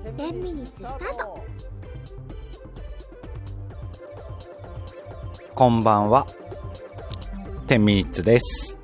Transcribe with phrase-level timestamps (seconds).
[0.00, 1.44] 10ミニッツスタート
[5.54, 6.26] こんばんは。
[7.68, 8.76] 10ミニッツです。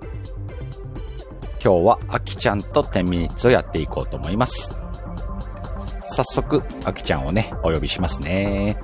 [1.62, 4.74] 今日はあきちゃんと10ミニッツをやっていこうと思います。
[6.06, 8.78] 早速、あきちゃんをね、お呼びしますね。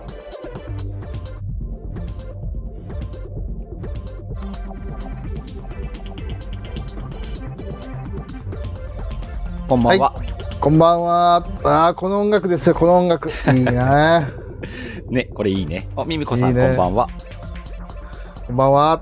[9.68, 10.25] こんばんは。
[10.66, 11.46] こんばんは。
[11.62, 13.28] ああ、この音楽ですよ、この音楽。
[13.28, 14.27] いいね。
[15.08, 15.86] ね、これいいね。
[15.96, 17.08] あ、みみこさんいいねこんばんは。
[18.48, 19.00] こんばんは。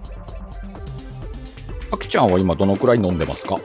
[1.90, 3.56] あきちゃんは今どのくらい飲んでますか？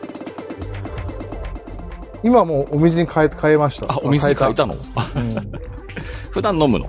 [2.23, 3.93] 今もうお水に変え、変えました。
[3.93, 4.75] あ、お水に変えたの？
[4.75, 5.51] うん
[6.31, 6.85] 普段飲むの？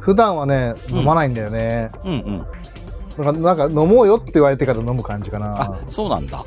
[0.00, 1.92] 普段はね、うん飲まないんだよね。
[2.04, 2.44] うん
[3.18, 3.24] うん。
[3.24, 6.44] なんか、なんか飲もうよって言われてから飲む感じかあな。、そうなんだ。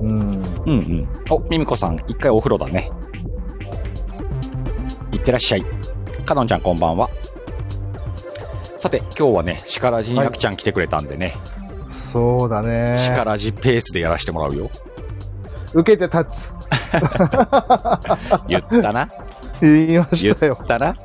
[0.00, 0.10] うん。
[0.10, 1.08] うんうん。
[1.30, 2.90] お、ミミコさん、一回お風呂だね。
[5.12, 5.64] いってらっしゃい。
[6.24, 7.08] かのんちゃんこんばんは。
[8.78, 11.36] さて、今日はね、シカラジにはいあきちゃん来てくれたんでね、
[11.88, 12.96] そうだね。
[12.98, 14.70] シカラジペースでやらせてもらうよ。
[15.74, 16.54] 受けて立つ。
[18.48, 19.10] 言ったな
[19.60, 20.66] 言いま言したよっ。
[20.66, 20.96] たな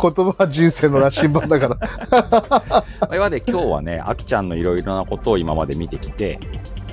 [0.00, 3.08] 言葉は人生の羅針盤だから。
[3.08, 6.38] わいはで今日はね、あきちゃんのいろいろなことを今まで見てきて、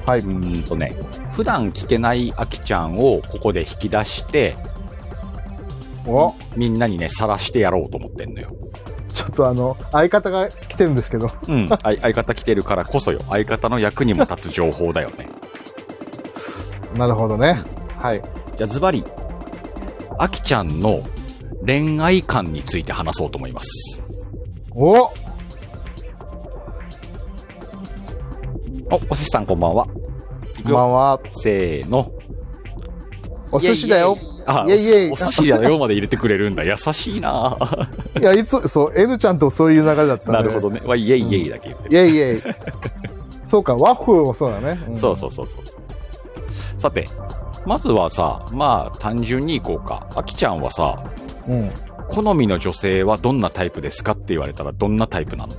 [0.07, 0.21] はい。
[0.21, 0.95] うーんとね、
[1.33, 4.55] 普段聞けないあきちゃんをここで引き出して、
[6.05, 8.47] おみんなにね、晒してやろうと思ってんのよ。
[9.13, 11.29] ちょっとあの、相方が来てるんですけど。
[11.49, 13.19] うん、相相方来てるからこそよ。
[13.27, 15.27] 相方の役にも立つ情報だよね。
[16.97, 17.61] なるほどね。
[17.97, 18.21] はい。
[18.55, 19.03] じゃあズバリ、
[20.17, 21.03] あきちゃんの
[21.65, 24.01] 恋愛観について話そうと思います。
[24.73, 25.11] お
[28.89, 29.85] お、お寿司さんこんばんは。
[30.71, 30.73] いこ。
[30.73, 31.19] んばんは。
[31.29, 32.11] せーの。
[33.51, 34.17] お寿司だよ。
[34.45, 36.63] あ、イェイイェイおお寿司だよまで入れてくれるんだ。
[36.63, 37.57] 優しいな
[38.19, 40.31] いや、いつ、そう、N ちゃんとそういう流れだった。
[40.31, 40.81] なるほどね。
[40.85, 42.55] わ、イェイイェイだけ言ってイェイイェイ。
[43.45, 44.73] そうか、ワッフルもそうだね。
[44.93, 45.81] んそうそうそうそうそう。
[46.77, 47.07] さて、
[47.65, 50.07] まずはさ、まあ単純にいこうか。
[50.15, 51.03] あきちゃんはさ、
[51.47, 51.71] うん。
[52.09, 55.53] 好みの女性はどんなタイプですかって言われたらどんなタイプなの？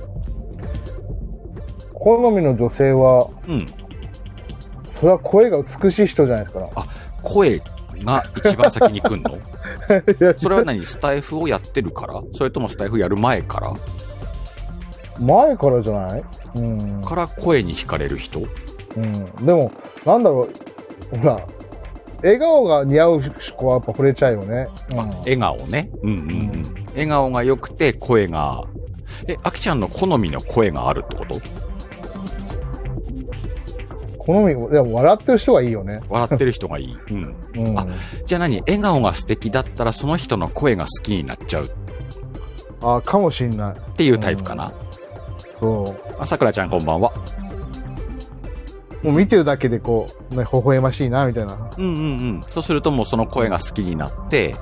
[1.93, 3.73] 好みの女性は、うん。
[4.99, 6.69] それは声が美しい人じゃないですか。
[7.23, 7.59] 声
[8.03, 9.37] が一番先に来んの？
[10.37, 10.85] それは何？
[10.85, 12.21] スタイフをやってるから？
[12.33, 13.73] それともスタイフやる前から？
[15.19, 16.23] 前からじゃない？
[16.55, 17.01] うん。
[17.03, 18.41] から声に惹かれる人？
[18.95, 19.45] うん。
[19.45, 19.71] でも、
[20.05, 20.47] なんだろ
[21.13, 21.45] う、ほら、
[22.21, 23.21] 笑顔が似合う
[23.55, 24.67] 子はやっぱ惚れちゃうよね。
[24.91, 25.89] うん笑顔ね。
[26.03, 26.23] うんうんう
[26.57, 26.85] ん。
[26.91, 28.63] 笑顔が良くて声が、
[29.27, 31.39] え、あきちゃんの好みの声があるってこと？
[34.29, 36.01] 好み、でも笑ってる人がいいよね。
[36.07, 36.97] 笑ってる人がいい。
[37.09, 37.35] うん。
[37.55, 37.79] うん。
[37.79, 37.87] あ
[38.27, 38.61] じゃあ何？
[38.61, 41.69] 笑顔が素敵だったらその人の声が好きになっちゃうっ
[42.83, 43.95] あ、かもしんない。
[43.95, 44.71] ていうタイプかな。
[45.55, 47.11] そあ、さくらちゃんこんばんは。
[49.03, 49.07] う。
[49.07, 51.57] もう見てるだけでこう、ね、微笑ましいな、みたいな。
[51.77, 51.95] うんうんう
[52.37, 52.43] ん。
[52.51, 54.53] そうするともうその声が好きになって、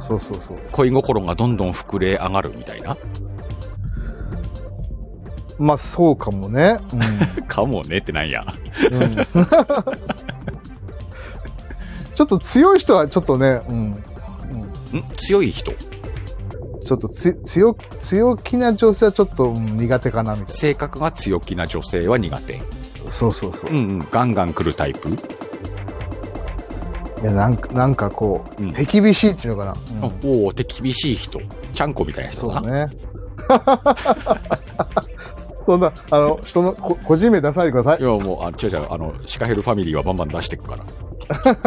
[0.00, 0.58] そうそうそう。
[0.72, 2.94] 恋心がどんどん膨れ上がるみたいな。
[5.58, 6.78] まあ、そうかもね。
[7.48, 8.44] かもねってなんや。
[8.90, 9.02] うん。
[9.02, 9.14] うん、
[12.14, 13.74] ちょっと強い人はちょっとね、うん。
[13.74, 15.04] うんん？
[15.16, 15.72] 強い人？
[16.84, 22.58] ちょっとつ強強気な女性はちょっと、うん苦手かなみたい性格が強気な女性は苦手。
[22.58, 22.62] な。
[23.08, 23.70] そうそうそう。
[23.70, 24.06] うんうん。
[24.10, 25.08] ガンガン来るタイプ？
[27.22, 29.74] いやなんかなんかこう、うん手厳しいっていうのかな。
[30.08, 31.40] うんおお、手厳しい人。
[31.72, 32.60] ちゃんこみたいな人だな。
[32.60, 32.90] そうね。
[35.66, 38.04] そんな、あの、人のこ個人名出さないでくださいい。
[38.04, 40.84] や、もう、あ、違う違う、あの、シカヘルファミリーはバンバン出してくから。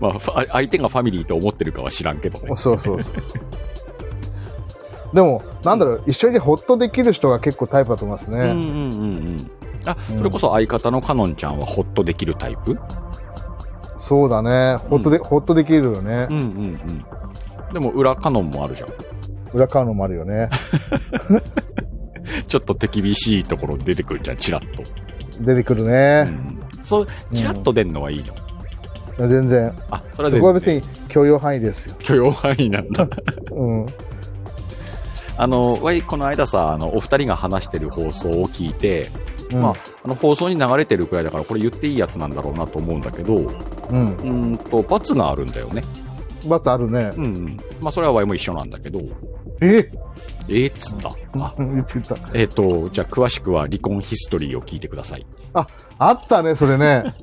[0.00, 0.20] まあ、
[0.52, 2.52] 相手がファミリーと思ってるかは知らんけどね。
[2.56, 3.12] そうそうそう。
[5.14, 8.38] でも、なんだろう、一緒にホッとできる人が結構タイプだと思いますね。
[8.38, 9.50] うんうんうんうん。
[9.86, 12.78] あ、うんそれこそ相方のカノンちゃんはホッとできるタイプ？
[13.98, 14.76] そうだね。
[14.88, 16.36] ホッとで、ホッとできるよねうん。
[16.36, 16.42] うん
[17.68, 17.72] うん。
[17.72, 18.88] でも裏カノンもあるじゃん。
[19.52, 20.48] 裏側のもあるよね。
[22.46, 24.84] ちょっと手厳しいところ出てくるじゃん、チラッと。
[25.40, 26.22] 出てくるうね。
[26.24, 26.58] ん。
[26.82, 28.24] そう、チラッと出んのはいい
[29.18, 29.28] の？
[29.28, 29.72] 全然。
[29.90, 31.94] あ、それはそこは全然別に許容範囲ですよ。
[31.98, 33.06] 許容範囲なんだ。
[33.52, 33.86] うん。
[35.36, 39.10] あの、わい、この間さ、あの、お二人が話してる放送を聞いて、
[39.52, 39.60] うん。
[39.62, 39.74] まあ、
[40.04, 43.40] あの、放送に流れてるくらいだから、これ言っていいやつなんだろうなと思うんだけど、う
[43.90, 44.08] うん。
[44.16, 45.82] ーんと、罰があるんだよね。
[46.46, 47.10] 罰あるね。
[47.16, 47.56] うんうん。
[47.80, 49.00] まあ、それはわいも一緒なんだけど、
[49.60, 49.90] え
[50.48, 51.14] えー、っつった。
[51.38, 52.16] あ、うん言ってた。
[52.34, 55.26] えっ、と、じゃあ詳しくは離婚ヒストリーを聞いてください。
[55.98, 57.14] あったね、それね。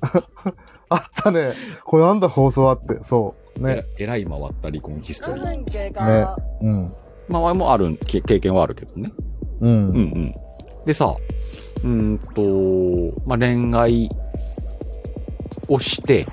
[0.88, 1.52] あったね。
[1.84, 2.98] これなんだ放送あって。
[3.02, 3.60] そう。
[3.60, 3.84] ね。
[3.98, 5.44] ええらい回った離婚ヒストリー。
[6.06, 6.26] ね。
[6.62, 6.92] うん。
[7.28, 9.12] まあ、もある、け経験はあるけどね。
[9.60, 9.66] う。
[9.66, 10.34] うんんうん。
[10.86, 11.14] でさ、
[11.84, 14.10] うーんと、まあ、恋愛
[15.68, 16.26] をして、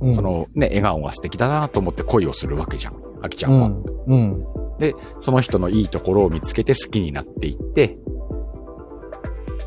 [0.00, 0.14] うん。
[0.14, 2.94] そ、のね、笑顔が素敵だなと思って恋をするわけじゃん。
[3.22, 3.66] あきちゃは。
[3.66, 3.95] うんん。
[4.06, 4.44] うん。
[4.78, 7.98] で、その人のいいところを見つけて好きになっていって、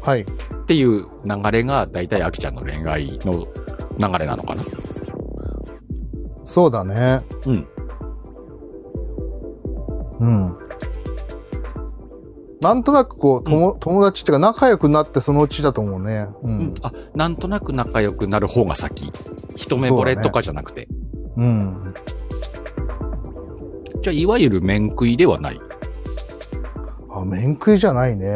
[0.01, 0.21] はい。
[0.21, 0.25] っ
[0.65, 3.45] ていう流れが大体あきちゃんの恋愛の
[3.97, 4.63] 流れなのかな。
[6.45, 7.21] そうだね。
[7.45, 7.67] うん。
[10.19, 10.57] うん。
[12.61, 16.27] なんとなくこう、とも友達っていうか仲良くなってそのうちだと思うね。
[16.43, 16.73] ううんん。。
[16.81, 19.11] あ、なんとなく仲良くなる方が先。
[19.55, 20.87] 一目惚れとかじゃなくて。
[21.37, 21.93] うん。
[24.01, 25.59] じゃあ、いわゆる面食いではない。
[27.11, 28.27] あ、面食いじゃないね。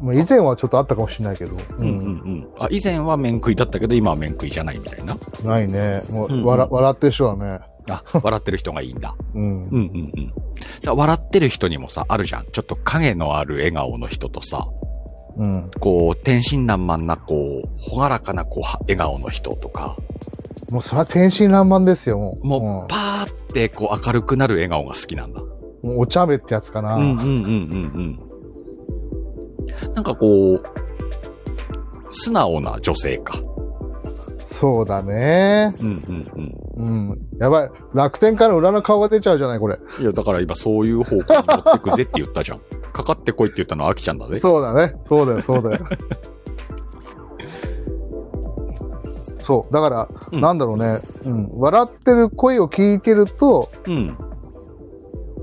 [0.00, 1.54] まあ以前はちょっとあったかもしれないけど。
[1.54, 1.90] ううんうんう
[2.30, 2.48] ん。
[2.58, 5.16] あ、以前は面食いだったけど、今は面食いじゃないみたいな。
[5.44, 6.02] ないね。
[6.10, 7.60] もう、うんうん笑、笑ってる人はね。
[7.88, 9.14] あ、笑ってる人がいいんだ。
[9.34, 9.46] うんう。
[9.46, 10.32] んうんうん。
[10.82, 12.44] さ、笑ってる人にもさ、あるじゃん。
[12.52, 14.68] ちょっと影のある笑顔の人とさ、
[15.36, 15.70] うん。
[15.80, 19.96] こう、天真爛漫な、こう、ほがらかな、こうは、笑顔の人とか、
[20.70, 22.46] もうそれは天真爛漫ですよ、もう。
[22.46, 25.40] もう、パーって、こう、明るくなる笑顔が好きなんだ。
[25.40, 26.96] うん、もうお茶目ってやつかな。
[26.96, 28.18] うんうんうんうん
[29.86, 29.94] うん。
[29.94, 30.62] なんかこう、
[32.10, 33.34] 素直な女性か。
[34.44, 35.74] そうだね。
[35.80, 36.32] うんうん
[36.76, 37.10] うん。
[37.10, 37.18] うん。
[37.38, 37.70] やばい。
[37.94, 39.78] 楽天から裏の顔が出ちゃうじゃない、これ。
[40.00, 42.60] いや、だから今そういう方向に持ってくぜって言ったじゃん。
[42.92, 44.38] かかってこいって言ったのはアキちゃんだぜ。
[44.38, 44.94] そうだね。
[45.06, 45.86] そうだよ、そうだよ。
[49.48, 49.72] そう。
[49.72, 51.00] だから、うんなんだろうね。
[51.24, 51.48] うん。
[51.54, 54.14] 笑ってる声を聞いてると、うん。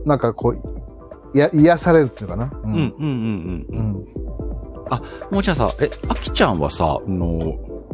[0.06, 2.52] なんかこう、いや、癒されるっていうかな。
[2.64, 3.86] ううんうんうんうんううん。
[3.94, 4.06] ん。
[5.32, 7.40] もうじゃあさ、え、アキちゃんはさ、あの、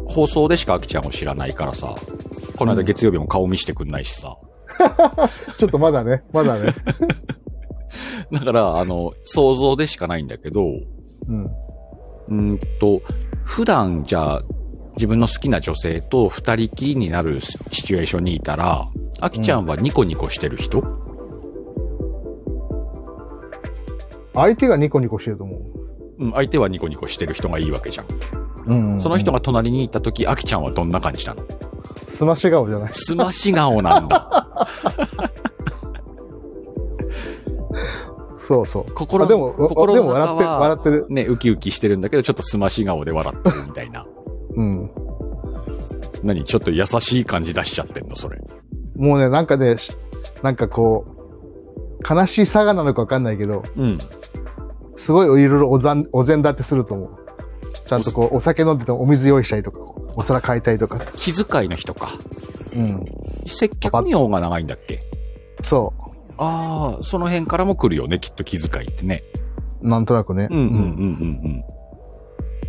[0.10, 1.96] 放送でしかアキちゃんを知らないからさ、
[2.58, 4.36] この間月曜日も顔見してくんないしさ。
[5.58, 6.74] ちょっとまだね、まだね。
[8.34, 11.46] だから、あの、想像でしかないんだけど、うん。
[11.46, 13.02] うーんと、
[13.46, 14.44] 普段じゃあ、
[15.02, 18.88] 自分の好きな女性と二人きりになるシチュエーションにいたら、
[19.20, 20.84] アキちゃんはニコニコしてる人、
[24.36, 25.62] 相手がニコニコしてると思う。
[26.20, 28.06] うん、相手はニコニコしてる人がいいわけじゃん。
[28.68, 31.44] うん、その人が隣にいた時、アキちゃんはどんな感じなの？
[32.06, 32.94] すまし顔じゃない。
[32.94, 34.68] すまし顔なんだ。
[38.38, 38.92] そうそう。
[38.94, 41.08] 心あでも、心のでも笑って笑ってる。
[41.10, 44.06] ね、ウキウキしてるんだけど、ちょっとすまし顔で笑ってるみたいな。
[44.56, 44.92] うん。
[46.24, 48.40] 何ちょっと優しい感じ出しちゃってんのそれ。
[48.96, 49.92] もうね、なんかね、し
[50.44, 53.98] なんかこう、悲しいさがなのかわかんないけど、うん。
[54.96, 57.10] すごいいろいろおざんお膳立てすると思う。
[57.88, 59.80] ちゃんとこう、お酒飲んでてもお水用意したりとか、
[60.16, 61.00] お皿変えたりとか。
[61.16, 62.12] 気遣いの人か。
[62.76, 63.06] うん。
[63.48, 65.00] 接客業が長いんだっけ？
[65.64, 65.94] そ
[66.38, 69.24] ああ、その辺からも来るよね、きっと気遣いってね。
[69.82, 69.88] う。
[69.88, 70.48] なんとなくね。
[70.50, 70.84] うんうんうんうんう
[71.48, 71.64] ん。
[71.64, 71.81] まあ、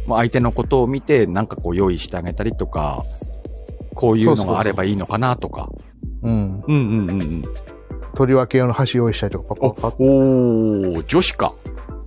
[0.08, 3.04] 相手のことを見て、なんかこう用意してあげたりとか、
[3.94, 5.68] こういうのがあればいいのかなとか。
[6.22, 6.32] うん。
[6.32, 6.64] うん。
[6.66, 7.42] うんうんうんうん。
[8.14, 10.04] 取り分け用の箸用意したりとか、パおパパッ。
[10.04, 11.54] おー、女子か。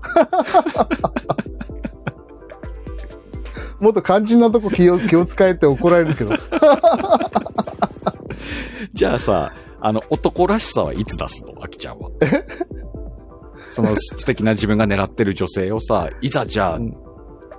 [3.80, 6.33] もっと肝心なとこ気を、 気を使えて怒られるけど。
[8.94, 9.51] じゃあさ、
[9.81, 11.53] あの、男らしさはいつ出すの？
[11.62, 12.10] アキちゃんは。
[13.72, 16.96] その素敵な自分が狙ってる女性をさ、いざじゃあ、うん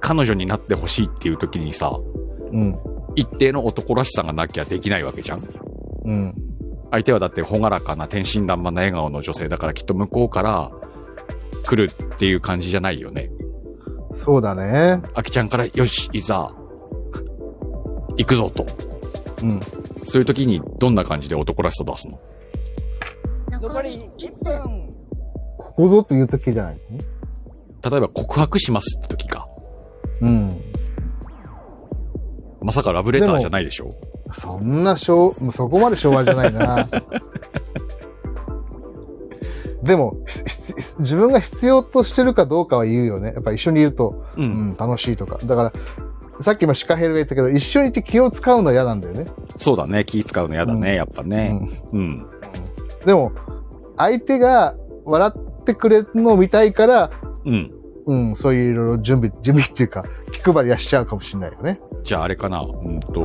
[0.00, 1.98] 彼女になってほしいっていう時にさ、
[2.52, 2.78] うん。
[3.14, 5.42] 一定の男らしさがなきゃできないわけじゃん
[6.04, 6.34] うん。
[6.90, 10.70] 相手はだって朗らかな天真爛漫な笑顔の女性だからきっと向こうから
[11.64, 13.30] 来るっていう感じじゃないよね。
[14.12, 15.02] そうだね。
[15.14, 16.54] アキちゃんから、よし、いざ、
[18.16, 18.66] 行くぞと。
[19.42, 19.60] うん。
[20.08, 22.18] そういう時にどんな感じで男らしさ出すの？
[23.50, 24.94] 残り1分。
[25.58, 26.80] ここぞという時じゃない
[27.90, 29.45] 例えば告白しますって時か。
[30.20, 30.60] うん。
[32.62, 33.94] まさかラブレターじゃないでしょ？
[34.32, 36.88] そんな昭、もうそこまで昭和じゃないな。
[39.82, 40.16] でも、
[40.98, 43.32] 自分が必要としてるかどうかは言うよね。
[43.34, 44.42] やっぱ一緒にいると、う。
[44.42, 45.38] うんん、楽しいとか。
[45.44, 45.72] だから、
[46.40, 49.26] さっきもシカヘルが言ったけど、一緒にいて気を使うのは嫌なんだよね。
[49.56, 50.04] そうだね。
[50.04, 51.50] 気使うの嫌だね、うんやっぱうね。
[51.50, 51.70] ん。
[51.92, 52.26] うん。
[53.06, 53.30] でも、
[53.96, 57.10] 相手が笑ってくれるのを見たいから、
[57.44, 57.70] うん。
[58.06, 61.80] うん、そういういろいろ準備、準備っていうか、気配りはしちゃうかもしれないよね。
[62.04, 62.60] じゃああれかな。
[62.60, 63.20] うんと、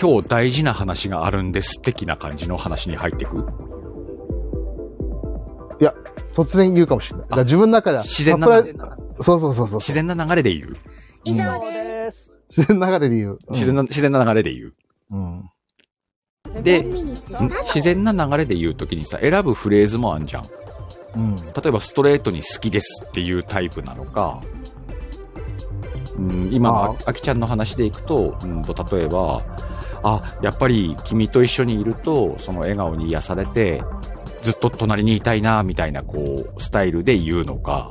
[0.00, 3.38] 今日大事な話があるんです的な感じの話に入ってく？
[5.80, 5.92] いや、
[6.34, 7.28] 突然言うかもしれない。
[7.28, 8.74] だ自分の中では、自然な流れ、
[9.20, 9.80] そうそうそうそう。
[9.80, 10.76] 自然な流れで言う？
[11.24, 12.32] 以上うんです。
[12.56, 13.38] 自然な流れで言う。
[13.50, 14.74] 自然な、自然な流れで言う。
[15.10, 15.50] うん。
[16.62, 20.44] で、ん自然な流れで言うときにさ、選ぶフレーズもあんじゃん。
[21.16, 21.36] うん。
[21.36, 24.40] 例えばストレートに好きですっていうタイプなのか、
[26.18, 29.42] うん、今のあきちゃんの話でいくと、うんと、例えば、
[30.02, 33.82] あ、やっぱり君と一緒にいると、その笑顔に癒されて、
[34.42, 37.90] ずっと隣にいたいな、みたいな、こう、スタイルで言うのか、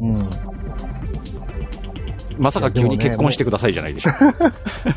[0.00, 0.30] うん。
[2.38, 4.10] まさか急に結婚してくださいじゃないでしょ。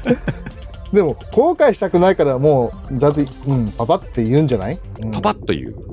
[0.94, 5.87] でも、後悔したくないから、もう、だって、うん、パパって言うんじゃない、うん、パパッと言う。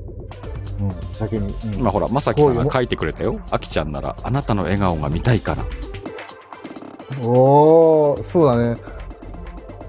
[0.80, 1.54] うん、先に。
[1.76, 3.40] うんまあほら、まさきさんが書いてくれたよ。
[3.50, 5.64] あきちゃんなら、あなたの笑顔が見たいから。
[7.22, 8.76] おー、そうだね。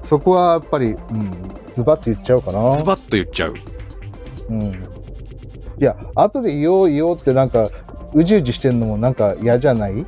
[0.03, 1.31] そこはやっぱり、うん、
[1.71, 2.73] ズバッと言っちゃおうかな。
[2.73, 3.55] ズバッと言っちゃう。
[4.49, 4.71] うん。
[5.79, 7.71] いや、後で言おう言おうってなんか、
[8.13, 10.05] うじうじしてんのもなんか嫌じゃない？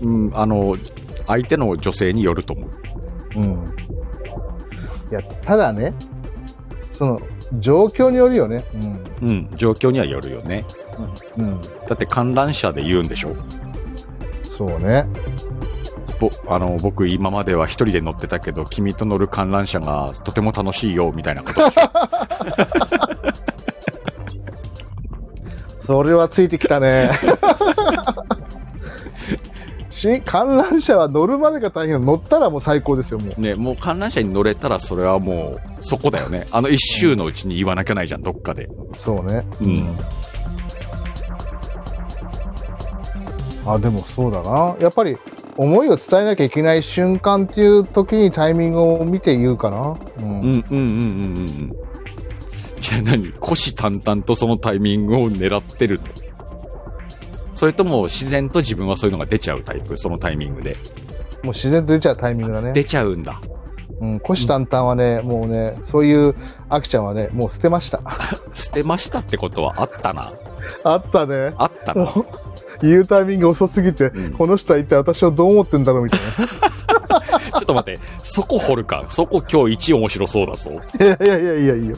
[0.00, 0.76] うん、あの、
[1.26, 2.70] 相手の女性によると思う。
[3.36, 3.74] うん。
[5.10, 5.92] いや、ただね、
[6.90, 7.20] その、
[7.54, 8.64] 状況によるよね。
[9.22, 10.64] うん、状況にはよるよね。
[11.36, 11.44] うん。
[11.44, 11.60] うん。
[11.60, 13.36] だって観覧車で言うんでしょ
[14.48, 15.06] そうね。
[16.18, 21.82] ぼあの僕今までは一人で乗ってたけど君と乗る観覧車がとても楽しいよみたいなことでしょ
[25.78, 27.10] それはついてきたね。
[29.96, 33.40] し観覧車は乗るまでが大変乗ったらもう最高ですよ、もう。
[33.40, 39.44] ねもう観覧車に乗れたらそれはもうそこだよねあの一周のうちに言わなきゃないじゃんどっかでそうね。
[39.60, 39.98] うん
[43.66, 44.76] あ、でもそうだな。
[44.78, 45.16] やっぱり、
[45.56, 49.96] 思いを伝えなきゃいけない瞬間っていう時にタイミングを見て言うかな。
[50.18, 50.24] うん。
[50.24, 51.76] うんうんうんうんうんうん
[52.80, 53.32] じゃあ何？
[53.32, 56.04] 虎視眈々とそのタイミングを狙ってるの
[57.56, 59.96] それとも自然と自分はそういうのが出ちゃうタイプ？
[59.96, 60.76] そのタイミングで
[61.42, 62.72] もう自然と出ちゃうタイミングだね。
[62.72, 63.40] 出ちゃうんだ
[64.00, 64.20] うん。
[64.20, 66.34] 虎視眈々はね、もうね、そういう、
[66.68, 68.02] アキちゃんはね、もう捨てました。
[68.52, 70.32] 捨てましたってことはあったな
[70.84, 71.54] あったね。
[71.56, 72.12] あったな
[72.82, 81.06] 言うタイミング遅すぎて、うんこの人は一体私をどう思ってんだろうみたいちょっと待ってそこ掘るかそこ今日一面白そうだぞな。
[81.06, 81.96] いやいやいやいやいや。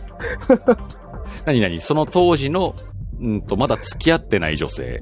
[1.47, 2.77] 何々その当時の、
[3.21, 5.01] うんと、まだ付き合ってない女性、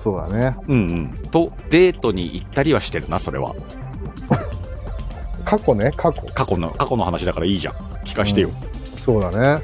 [0.00, 0.56] そうだね。
[0.68, 0.78] うんう
[1.26, 3.54] ん、とデートに行ったりはしてるな、それは。
[5.44, 6.22] 過去ね、過去。
[6.34, 7.74] 過去の、過去の話だからいいじゃん。
[8.04, 8.50] 聞かしてよ。
[8.94, 9.62] そうだね。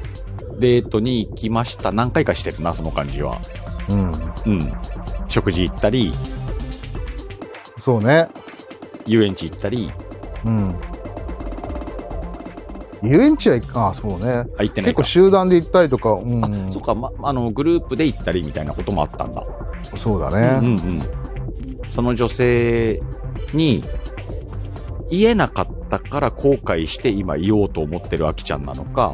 [0.58, 1.92] デートに行きました。
[1.92, 3.38] 何回かしてるな、その感じは。
[3.88, 4.12] うん。
[4.46, 4.72] うん。
[5.28, 6.12] 食事行ったり、
[7.78, 8.28] そうね。
[9.06, 9.90] 遊園地行ったり、
[10.44, 10.75] うん。
[13.02, 14.44] 遊園地は行く、あそうね。
[14.58, 15.04] あ、行ってないか結構。
[15.04, 16.68] 集団で行ったりとか、うん。
[16.68, 19.44] あ、そっか、ま、あの、グループで行ったりみたいなこともあったんだ。
[19.97, 20.59] そうだうんうね。
[20.59, 21.02] んうん。
[21.90, 23.02] その女性
[23.52, 23.85] に、
[25.11, 29.12] 言えなかったから後悔して今言おうと思ってるあきちゃんなのか、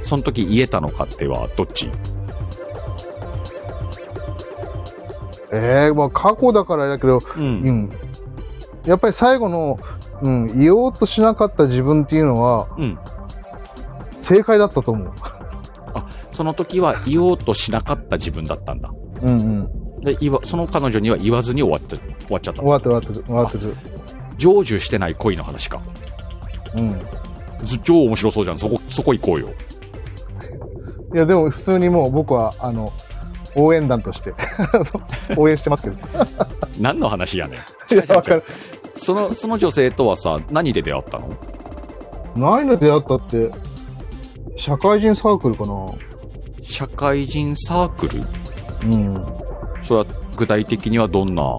[0.00, 1.90] その時言えたのかってはどっち？
[5.52, 7.20] ええまあ過去だからだけど、う。
[7.38, 7.92] うんん。
[8.86, 9.78] やっぱり最後の、
[10.22, 12.98] うん、言おうとしなかった自分っていうのは、うん。
[14.18, 15.12] 正解だったと思う。
[16.32, 18.90] その時は言おうとしなかった自分だったんだ。
[19.20, 19.81] うんうん。
[20.02, 22.68] で、言わ、その彼女には言わずに終わって、終わっちゃった終。
[22.68, 23.76] わってる終わってる終わってる。
[24.38, 25.80] 成就してない恋の話か。
[26.76, 27.00] うん。
[27.62, 28.58] ず超面白そうじゃん。
[28.58, 29.50] そこ、そこ行こうよ。
[31.14, 32.92] いや、でも普通にもう僕は、あの、
[33.54, 34.34] 応援団として、
[35.36, 35.96] 応援してますけど。
[36.80, 37.58] 何の話やね
[37.90, 37.94] ん。
[37.94, 38.44] いや、わかる。
[38.94, 41.28] その、その女性とはさ、何で出会ったの？
[42.34, 43.50] 何で出会ったって、
[44.56, 45.92] 社会人サークルかな
[46.62, 48.22] 社会人サークル？
[48.84, 49.26] うん。
[49.82, 51.42] それは具体的にはどんな？
[51.42, 51.58] あ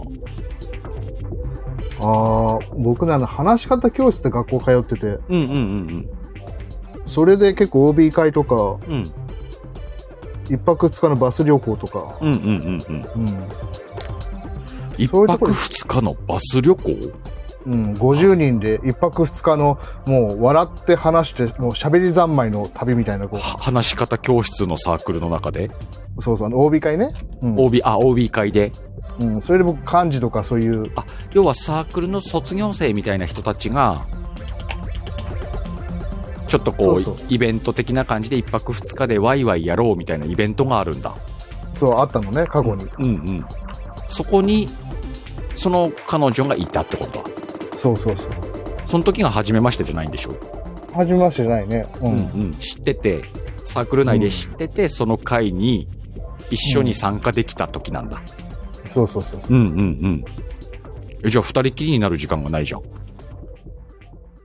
[2.01, 6.09] あ、僕ね、あの、話し方教室で学校通ってて、うんうんうん
[7.05, 8.55] それで結構 OB 会とか、
[8.87, 8.93] うん。
[8.93, 9.11] うん。
[10.49, 13.27] 一泊二日のバス旅行とか、うんうんうんうん。
[13.27, 13.47] うん。
[14.97, 17.13] 一そういうところ泊二日のバス旅行？
[17.65, 25.71] うん、50人で一泊二日の、もう笑って話して、もう喋り三昧の旅みたいな、こは話し方教室のサークルの中で、う、
[26.19, 27.13] そうそう、あの、OB 会ね。
[27.41, 27.59] うん。
[27.59, 28.71] OB、あ、OB 会で。
[29.19, 34.05] うん、それで僕、漢字とかそういう、あ、要はサークルの卒業生みたいな人たちが、
[36.47, 41.15] ちょっとこうイベント的な感じで一泊二日でワイワイやろうみたいなイベントがあるんだ。
[41.79, 42.85] そう、あったのね、過去に。
[42.99, 43.45] うんうん。
[44.05, 44.69] そこに、
[45.55, 47.23] その彼女がいたってこと？
[47.23, 47.25] だ。
[47.77, 48.31] そうそうそう。
[48.85, 50.35] その時が初めましてじゃないんでしょ
[50.93, 51.87] はじめましてじゃないね。
[52.01, 52.05] う。
[52.05, 52.53] うんん。
[52.59, 53.23] 知ってて、
[53.63, 55.87] サークル内で知ってて、その会に
[56.49, 58.21] 一緒に参加できた時なんだ。
[58.93, 59.41] そうそうそう。
[59.49, 60.25] うんうんうん。
[61.23, 62.81] え、じゃあ二人きりになる時間がないじゃん。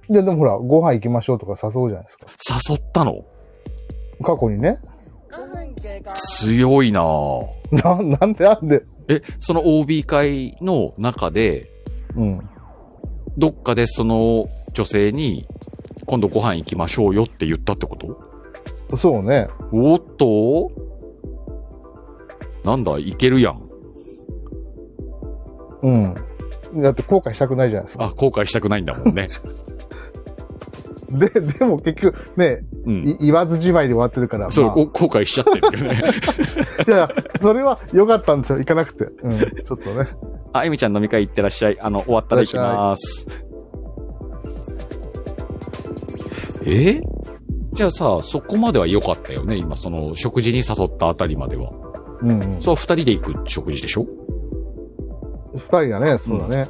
[0.08, 2.26] で、でもほら、ご飯行きましょうとか誘うじゃないですか。
[2.70, 3.24] 誘ったの？
[4.24, 4.78] 過去にね。
[5.30, 6.14] 5分経過。
[6.14, 7.46] 強いなぁ。
[7.70, 8.82] な、なんでなんで？
[9.08, 11.70] え、その OB 会の中で、
[12.16, 12.48] うん。
[13.36, 15.46] どっかでその女性に、
[16.06, 18.96] 今度ご飯行きましょうよって言ったってこと？
[18.96, 19.48] そうね。
[19.72, 20.70] おっと？
[22.64, 23.68] なんだ、いけるやん。
[25.82, 26.14] うん。
[26.82, 28.04] だって後悔したくないじゃないですか。
[28.04, 29.28] あ、後悔したくないんだもんね。
[31.10, 33.08] で、でも結局、ね、うん。
[33.08, 34.50] い言わずじまいで終わってるから。
[34.50, 36.02] そう、まあこ後悔しちゃってるよね。
[36.86, 37.08] いや、
[37.40, 38.58] それは良かったんですよ。
[38.58, 39.04] 行かなくて。
[39.22, 39.38] うん。
[39.38, 40.08] ちょっとね。
[40.52, 41.80] あ、エミちゃん飲み会行ってらっしゃい。
[41.80, 43.26] あの、終わったら行きます。
[46.66, 47.00] え？
[47.72, 49.56] じゃあさ、そこまでは良かったよね。
[49.56, 51.70] 今、その、食事に誘ったあたりまでは。
[52.22, 52.62] うん、うん。
[52.62, 54.06] そう、二人で行く食事でしょ？
[55.54, 56.66] 二人だね、そうだね。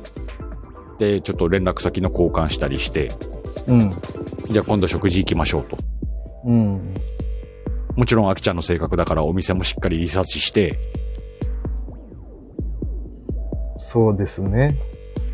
[0.99, 3.11] で、ちょっと連絡先の交換したりして、
[3.67, 3.93] うん。
[4.47, 5.79] じゃあ今度食事行きましょうと。
[6.45, 6.95] うん。
[7.97, 10.79] もちろん、あきちゃんの性格だからお店もしっかりリサーチして、
[13.79, 14.77] そうですね。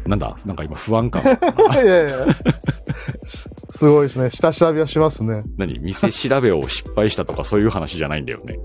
[0.06, 0.36] なんだ？
[0.44, 1.22] なんか今不安感。
[1.24, 1.26] い
[1.76, 2.26] やいや。
[3.74, 4.30] すごいですね。
[4.30, 5.42] 下調べはしますね。
[5.56, 5.78] 何？
[5.80, 8.58] 店調べを失敗したとかそういう話じゃないんだよね。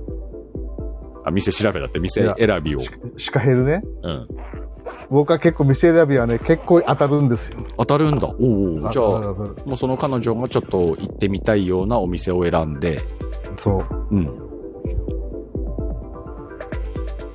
[1.29, 2.79] あ、店調べだって店選びを。
[3.17, 3.81] シカヘルね。
[4.03, 4.27] うん。
[5.09, 7.59] 僕は結構店選びはね、結構当たるんですよ。
[7.77, 8.27] 当たるんだ。
[8.27, 9.05] おうおうじゃあ、
[9.65, 13.01] もうその彼女がちょっと行ってみたいようなお店を選んで、
[13.57, 14.15] そう。
[14.15, 14.49] うん。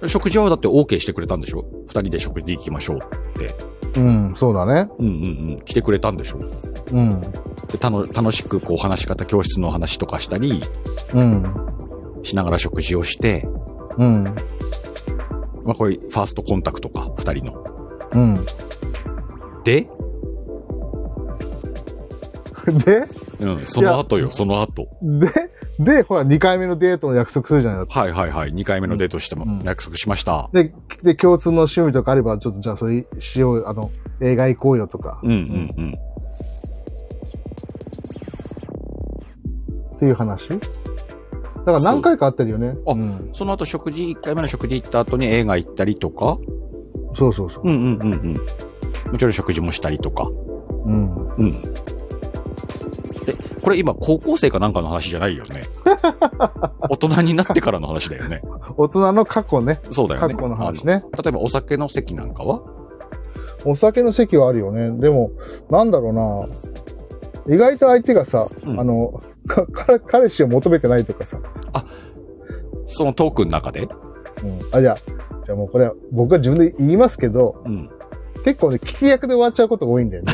[0.07, 1.65] 食事はだって OK してくれたんでしょ？
[1.89, 3.01] 二人で食事行きましょうっ
[3.41, 3.55] て。
[3.97, 4.89] うん、そうだね。
[4.99, 5.17] うんうんう
[5.55, 5.61] ん。
[5.65, 6.41] 来てくれたんでしょ？
[6.93, 7.21] うん。
[7.69, 10.63] でたの楽しくこう話し方教室の話とかしたり
[11.13, 11.55] うん。
[12.23, 13.49] しながら食事をして、
[13.99, 14.25] うん。
[15.65, 17.65] まあこれファーストコンタクトか、二人の。
[18.13, 18.45] うん。
[19.65, 19.89] で、
[22.85, 23.05] で、
[23.41, 24.89] うん、その後よ、その後。
[25.03, 25.29] で、
[25.79, 28.53] で、ほら、2回目のデートの約束するじゃないはいはいはい。
[28.53, 30.49] 二回目のデートしてもうん約束しました。
[30.53, 35.95] で、で、共通の趣味とかあれば、ちょっとじゃあそれしようよ、あの、映画行こうよとか、うんうんうん。
[39.97, 40.61] っていう話？
[41.67, 42.77] だから何回かあってるよね。
[42.87, 43.31] あうん。
[43.33, 46.39] その後食事、一回目の食事行った後に映画行ったりとか、
[47.15, 47.63] そうそうそう。
[47.65, 49.13] うんうんうんうん。
[49.13, 50.29] もちろん食事もしたりとか。
[50.85, 51.29] うん。
[51.37, 51.53] うん。
[51.53, 51.61] で、
[53.63, 55.65] これ今高校生かなんかの話じゃないよね？
[56.91, 58.43] 大人になってからの話だよね。
[58.77, 59.81] 大人の過去ね。
[59.91, 60.35] そうだよね。
[60.35, 61.05] 過去の話ね。
[61.23, 62.61] 例えばお酒の席なんかは？
[63.65, 64.91] お酒の席はあるよね。
[65.01, 65.31] でも、
[65.71, 67.55] なんだろうな。
[67.55, 71.41] 意外と相手がさ、うんあの、か、か彼氏を求めてないとかさ。
[72.87, 73.83] そのトークの中で？
[73.83, 74.61] うん。
[74.73, 74.97] あ、じゃあ、
[75.45, 77.91] じゃあもうこれは僕は自分で言いますけど、うん。
[78.45, 80.33] 結構ね、聞き役で終わっちゃうことが多いんだよね。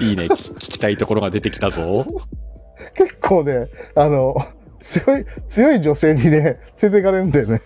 [0.00, 0.24] いいね。
[0.24, 2.06] 聞聞きたいところが出てきたぞ。
[2.94, 4.34] 結構ね、あの、
[4.80, 7.60] 強い、強い女性にね、連れて行かれるんだよね。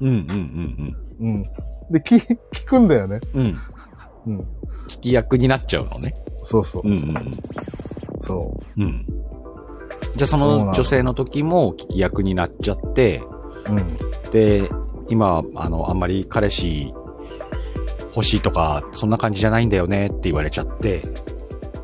[0.00, 1.42] うんうんうんうん。
[1.90, 2.20] で、聞、
[2.52, 3.20] 聞くんだよね。
[3.34, 3.58] うん。
[4.26, 4.38] うん。
[4.38, 4.46] うん。
[4.88, 6.14] 聞き役になっちゃうのね。
[6.44, 6.90] そうそうう。
[6.90, 7.32] んうんそうん。
[8.32, 9.06] うん。
[10.16, 13.22] じゃあそのの女性の時も聞き役になっちゃって、
[13.68, 13.72] う。
[13.72, 13.96] うん。
[14.30, 14.68] で、
[15.08, 16.92] 今、あの、あんまり彼氏
[18.14, 21.02] 欲しいとか、そんな感じじゃないんだよねって言われちゃって。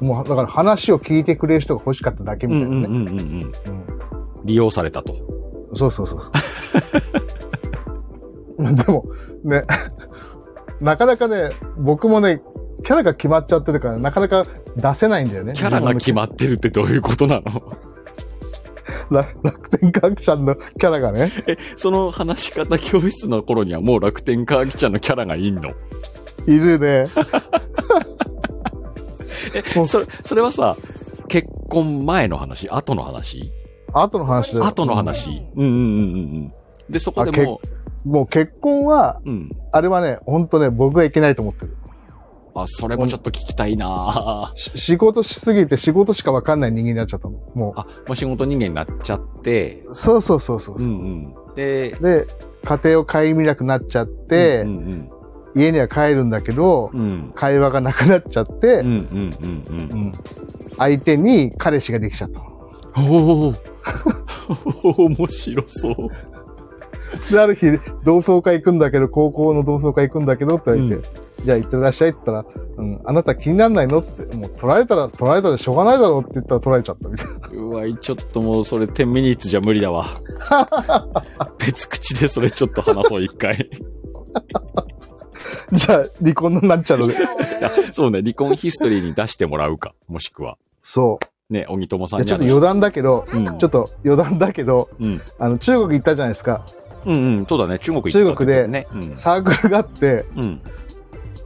[0.01, 2.77] もう、だから話を聞いてくれる人が欲しかっただけみたいなね。
[2.77, 3.43] うんうんうんうんうん。
[3.43, 3.91] うん
[4.45, 5.17] 利用されたと。
[5.75, 6.31] そうそうそうそ
[8.59, 8.75] う。
[8.75, 9.05] でも、
[9.45, 9.65] ね、
[10.81, 12.43] なかなかね、僕もね、
[12.83, 14.45] キャラが決まっちゃってるから、なかなか
[14.77, 15.55] 出せないんだよね。
[15.55, 17.43] キャラが決まってるってどういうことなの？
[19.11, 21.31] ら楽天科学者のキャラがね。
[21.77, 25.71] その話し方教室の頃にはもう楽天カーギちゃんのキャラがいんの？
[26.47, 27.07] いるね。
[29.77, 30.77] もうそれ、それはさ、
[31.29, 32.69] 結婚前の話？
[32.69, 33.53] 後の話？
[33.93, 34.67] 後の話だよ。
[34.67, 35.43] 後の話。
[35.57, 35.79] うんうんうんうんう
[36.47, 36.53] ん。
[36.89, 37.61] で、そこでも
[38.05, 39.51] もう結婚は、う、うん。
[39.73, 41.77] あれはね、ほんとね、僕はいけないと思ってる。
[42.55, 47.39] あ、それもちょっと聞きたいな仕事しすぎて仕事しかわかんない人間になっちゃったの。
[47.55, 49.95] もあ、もう仕事人間になっちゃって、う。
[49.95, 50.77] そうそうそうそう。
[50.77, 50.87] うんう
[51.53, 51.55] ん。
[51.55, 52.27] で、で、
[52.65, 55.11] 家庭を顧みなくなっちゃって、うんうん
[55.53, 57.01] 家には帰るんだけど、うん。
[57.01, 57.33] うん。
[57.35, 59.91] 会話がなくなっちゃって、うんうんうんうん。
[59.91, 60.13] うん
[60.79, 62.47] 相手に彼氏ができちゃったの。
[62.97, 63.49] お
[64.85, 65.95] お 面白そう。
[67.31, 71.09] で、ある日、同窓会行くんだけど、高校の同窓会行くんだけどって言われて、
[71.45, 77.63] じゃあ行ってらっしゃいって言ったら、うん、あなた気にならないのって、もう取られたら取られたでしょうがないだろうって言ったら取られちゃったみたいな。
[77.63, 80.07] うわ、ちょっともうそれ10ミニッツじゃ無理だわ。
[81.59, 83.57] 別口でそれちょっと話そう、一回。
[85.73, 87.15] じゃあ、離婚になっちゃうので。
[87.93, 90.59] そうね、離婚ヒストリーに出してもらうか、もしくは。
[90.83, 91.53] そう。
[91.53, 95.21] ね、小木友さんちょっと余談だけど、うんちょっと余談だけど、うん。
[95.39, 96.65] あの、中国行ったじゃないですか。
[97.07, 98.87] うんうん、そうだね、中国行った中国でね。
[98.95, 99.17] うん。
[99.17, 100.61] サークルがあって、うん。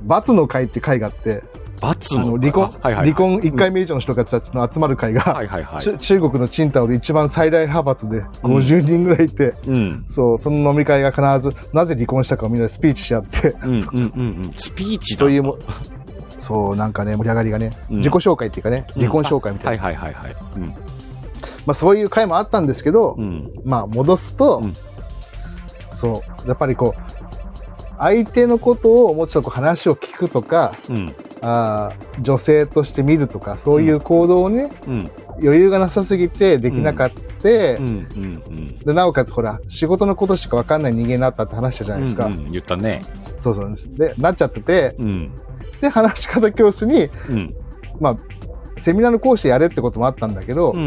[0.02, 1.42] 罰の会って会があって、
[1.80, 2.38] 罰の？
[2.38, 5.82] 離婚、はいはいはい、離婚1回目以上の人たちの集まる会が、はいはいはい。
[5.82, 10.04] ち中国のチンタオで一番最大派閥で50人ぐらいいて、うん。
[10.08, 14.02] そう、その飲み会が必ず、なぜ離婚したかをみんなでスピーチし合って、うんうんうんう
[14.48, 14.50] ん。
[14.56, 15.20] スピーチだ。
[15.20, 15.58] そういうも、
[16.38, 19.82] そう、なんかね、盛り上がりがね、うん自己紹介っていうかね、うん離婚紹介みたいな。
[19.82, 20.36] はいはいはいはい。
[20.56, 20.68] うん。
[20.68, 20.74] ま
[21.68, 23.50] あそういう会もあったんですけど、うん。
[23.64, 24.74] まあ戻すと、うん
[26.04, 31.14] そう、やっぱりこう、相手のことをもうちょっとこう話を聞くとか、うん。
[31.40, 35.10] あー女性として見るとか、そういう行動をね、うん。
[35.42, 37.78] 余裕がなさすぎてできなかった、うん。
[37.78, 38.78] うん。
[38.78, 42.26] で、なおかつほら、仕事のことしかわかんない人間になったって話したじゃないですか。
[42.26, 43.02] うんうん言ったね。
[43.38, 43.76] そうそう。
[43.96, 45.32] で、なっちゃってて、うん。
[45.80, 47.54] で、話し方教室に、うん。
[48.00, 48.18] まあ、
[48.80, 50.82] セミナーの講師やれってこともあったんだけど、うんう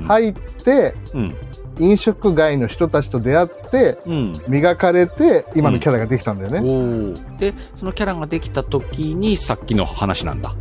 [0.00, 0.02] ん。
[0.02, 0.04] い。
[0.06, 1.34] 入って、うん。
[1.80, 4.42] 飲食街の人たちと出会って、うん。
[4.48, 6.60] 磨かれて、今のキャラができたんだよね。
[6.60, 10.54] おーで、そのキャラができた時にさっきの話なんだ。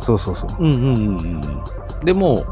[0.00, 0.50] そうそうそう。
[0.60, 1.64] うんうんうん
[1.98, 2.04] うん。
[2.04, 2.44] でも、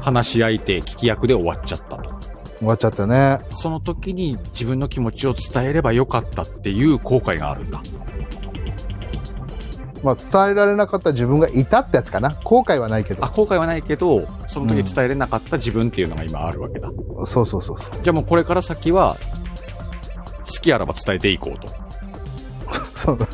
[0.00, 2.10] 話し相手、聞き役で終わっちゃったと。
[2.58, 3.40] 終わっちゃったね。
[3.50, 7.82] その時に自分の気持ちを伝えればよかったっていう後悔があるんだ。
[10.02, 12.30] まあ、伝えられなかった自分がいたってやつかな。
[12.44, 13.28] 後悔はないけどあ、。
[13.28, 16.90] 後悔はないけど、その時伝えれなかった自分っていうのが今あるわけだ。
[17.24, 18.02] そうそうそうそう。
[18.02, 19.16] じゃあもうこれから先は、
[20.40, 21.68] 好きあらば伝えていこうと。
[22.94, 23.26] そうだ。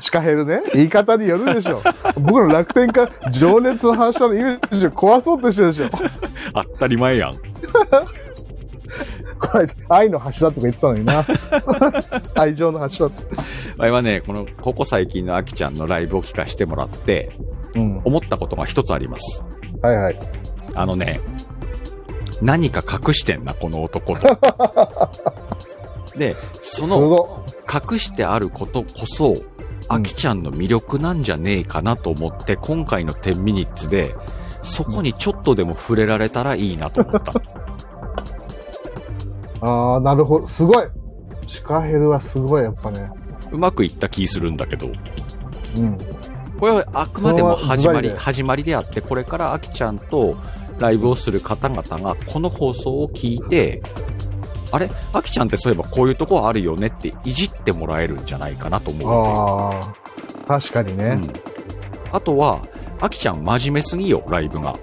[0.00, 0.62] シカヘルね。
[0.74, 1.82] 言い方によるでしょ。
[2.20, 5.88] 僕の楽天家、情熱の反射のイメージを壊そうとしてるでしょ。
[6.54, 7.34] 当たり前やん。
[9.38, 11.24] これ、愛の柱とか言ってたのにな。
[12.34, 13.24] 愛情の柱って。
[13.78, 17.32] あれはね、この、ここ最近のあきちゃんのライブを聞かせてもらって、
[17.74, 18.00] うん。
[18.04, 19.44] 思ったことが一つあります。
[19.82, 20.18] はいはい。
[20.74, 21.20] あのね、
[22.42, 24.38] 何か隠してんな、この男と。
[26.16, 27.46] で、そのの、
[27.92, 29.36] 隠してあることこそ、
[29.88, 34.14] あきちゃんの魅力なんじゃねえかなと思って、今回の10ミニッツで、
[34.62, 37.34] そこにちょっとでも触れられたらいいなと思った。
[39.66, 40.46] ああ、なるほど。
[40.46, 40.86] すごい。
[41.48, 43.10] シカヘルはすごい、やっぱね。
[43.50, 44.88] うまくいった気するんだけど、
[45.76, 45.98] うん。
[46.58, 50.36] これはあくまでも始まり、始まりであって、これからあきちゃんと
[50.78, 53.82] ライブをする方々がこの放送を聞いて、
[54.72, 54.90] あれ？
[55.12, 59.94] あきちゃんってそういえばこういうとこあるよねっていじってもらえるんじゃないかなと思うわあ
[60.46, 60.96] あ、確かにけ。
[60.96, 61.08] ね。
[61.10, 61.30] うん。
[62.10, 62.60] あとは、
[63.00, 64.76] あきちゃん真面目すぎよ、ライブが。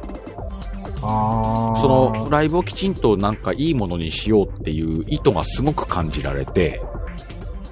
[1.04, 1.88] そ
[2.22, 6.82] のライブをきちんとなんかいいものにしようっていう意図がすごく感じられて、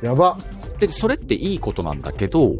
[0.01, 0.37] やば。
[0.79, 2.55] で、それっていいことなんだけど、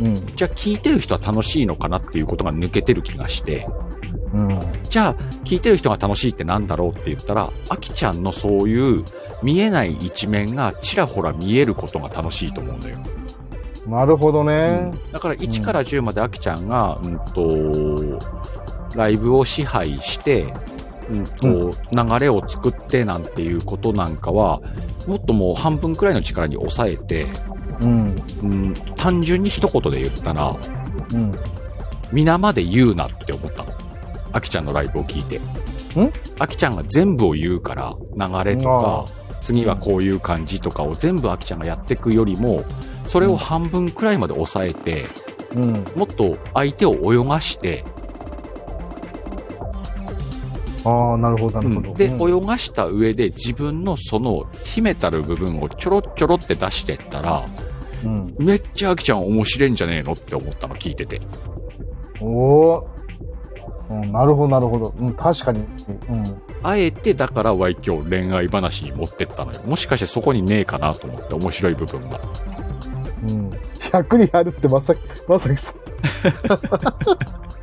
[0.00, 0.14] うん。
[0.34, 3.68] じゃあ聞いてる人は楽しいのかなっていうことが抜けてる気がして、
[4.32, 4.60] うん。
[4.88, 9.04] じゃあ聞いてる人が楽しいってなんだろうって言ったら、あきちゃんのそういう
[9.42, 12.98] 見えない一面がちらほら見えることが楽しいと思うのよ。
[13.86, 14.92] なるほどね。
[15.12, 18.18] だから1から10まであきちゃんが、うんと、
[18.96, 20.52] ライブを支配して、
[21.08, 24.60] うんと、流れを作ってなんていうことなんかは、
[25.06, 27.26] もっともう半分くらいの力に抑えて、
[27.80, 28.16] うん。
[28.42, 30.56] うん、単純に一言で言ったら、
[31.12, 31.32] うん。
[32.12, 33.72] 皆まで言うなって思ったの。
[34.32, 35.38] あきちゃんのライブを聞いて。
[35.38, 35.42] ん？
[36.38, 42.64] あきちゃんが全部を言うから、流れとかあ、次はこういう感じとかを全部あきちゃんがやっていくよりも、
[43.06, 45.06] それを半分くらいまで抑えて、
[45.54, 45.72] うん。
[45.94, 47.84] もっと相手を泳がして、
[50.86, 51.94] ああ、なるほど、なるほど。
[51.94, 57.44] で、うん泳がした上で自分のその秘めたる部分をちょろちょろって出してったら、
[58.04, 58.34] うん。
[58.38, 61.20] めっちゃあきちゃん面白いんじゃねえのって思ったの聞いてて。
[62.20, 62.88] おお。
[63.90, 64.94] うん、なるほど、なるほど。
[64.98, 65.60] うん、確かに。
[65.60, 66.42] うん。
[66.62, 69.60] あえてだからは今日恋愛話に持ってったのよ。
[69.64, 72.20] もしかしてそこにねえかなと思って面白い部分が。
[73.24, 73.50] うん。
[73.90, 75.76] 100にやるってまさき、まさきさん。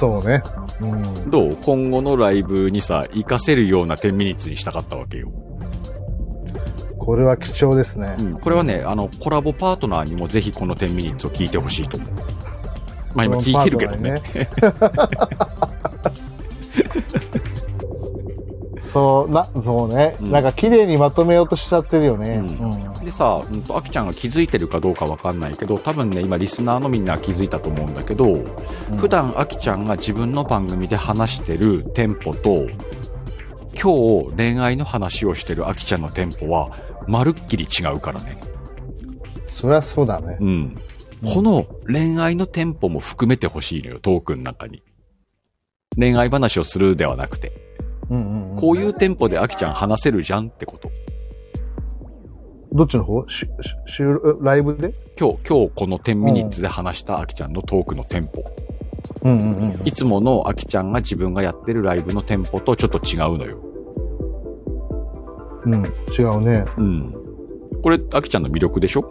[0.00, 0.42] そうね。
[0.80, 1.30] うん。
[1.30, 5.30] どう今後のライブにさ、活かせるような10ミニッツにしたかったわけよ。
[6.98, 8.22] これは貴重ですねう。
[8.22, 8.38] ん。
[8.38, 12.10] これはね、あの、コラボパートナーにもぜひこの10ミニッツを聞いてほしいと思う。
[13.14, 14.22] まあ今聞いてるけどね。
[18.92, 20.16] そう、な、そうね。
[20.20, 22.36] うんなんか綺麗にまとめようとしちゃってるよね。
[22.36, 22.89] ううん。
[23.04, 28.36] でさ、うんと、あきちゃんが気づいてるかどうかわかんないけど、多分ね、今リスナーのみんなは気づいたと思うんだけど、
[28.98, 32.66] 普段あきちゃんが自分の番組で話してるテンポと、
[33.80, 36.70] 今日恋愛の話をしてるあきちゃんのテンポは、
[37.06, 38.36] まるっきり違うからね。
[39.46, 40.36] そりゃそうだね。
[40.40, 40.78] うん。
[41.26, 44.82] この恋愛のテンポも含めてほしいのよ、トークの中に。
[45.96, 47.52] 恋愛話をするではなくて、
[48.10, 48.56] うんうん、うん。
[48.58, 50.90] こういうテンポでアキちゃん話せるじゃんってこと。
[52.72, 53.28] どっちの方？
[53.28, 53.48] し、
[53.86, 54.02] し、し
[54.40, 54.94] ライブで？
[55.18, 58.44] 今日、今日この10ミニッツで話したアキちゃんのトークのテンポ。
[59.22, 59.86] うんうんうん。
[59.86, 63.58] いつものアキちゃんが自分がやってるライブのテンポとちょっと違うのよ。
[65.64, 65.84] うん、
[66.16, 66.64] 違うね。
[66.78, 67.14] うん。
[67.82, 69.10] これ、アキちゃんの魅力でしょ？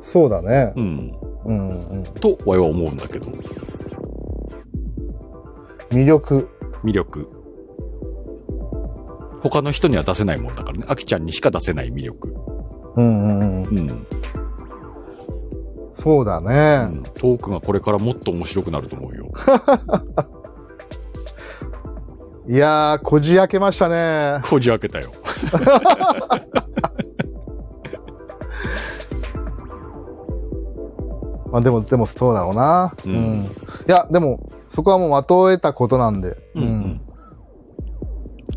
[0.00, 0.80] そうだねう。
[0.80, 1.12] ん。
[1.44, 2.02] うんうん。
[2.04, 3.26] と、我は思うんだけど。
[5.90, 6.48] 魅力。
[6.82, 7.28] 魅力。
[9.42, 10.84] 他の人には出せないもんだからね。
[10.88, 12.34] アキちゃんにしか出せない魅力。
[12.96, 13.78] うんうんうん。
[13.78, 14.06] うん。
[15.94, 16.84] そうだうね。
[16.86, 19.30] んトークがこれからもっと面白くなると思うよ。
[22.48, 24.40] いやー、こじ開けましたね。
[24.50, 25.10] こじ開けたよ。
[31.50, 32.92] まあでも、でもそうだろうな。
[33.04, 33.42] ううんん。
[33.44, 33.46] い
[33.86, 36.36] や、でも、そこはもう的を得たことなんで。
[36.54, 37.00] うんうん。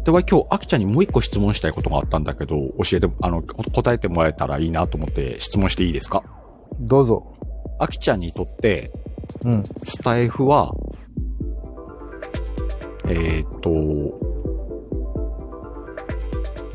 [0.06, 6.24] では今日、アキちゃんにもう一個質問したいことがあったんだけど、教えて、あの、答えてもらえたらいいなと思って質問していいですか？
[6.80, 7.34] どうぞ。
[7.80, 8.92] アキちゃんにとって、
[9.44, 9.64] うん。
[9.84, 10.76] スタイフは、
[13.08, 13.72] えーっと、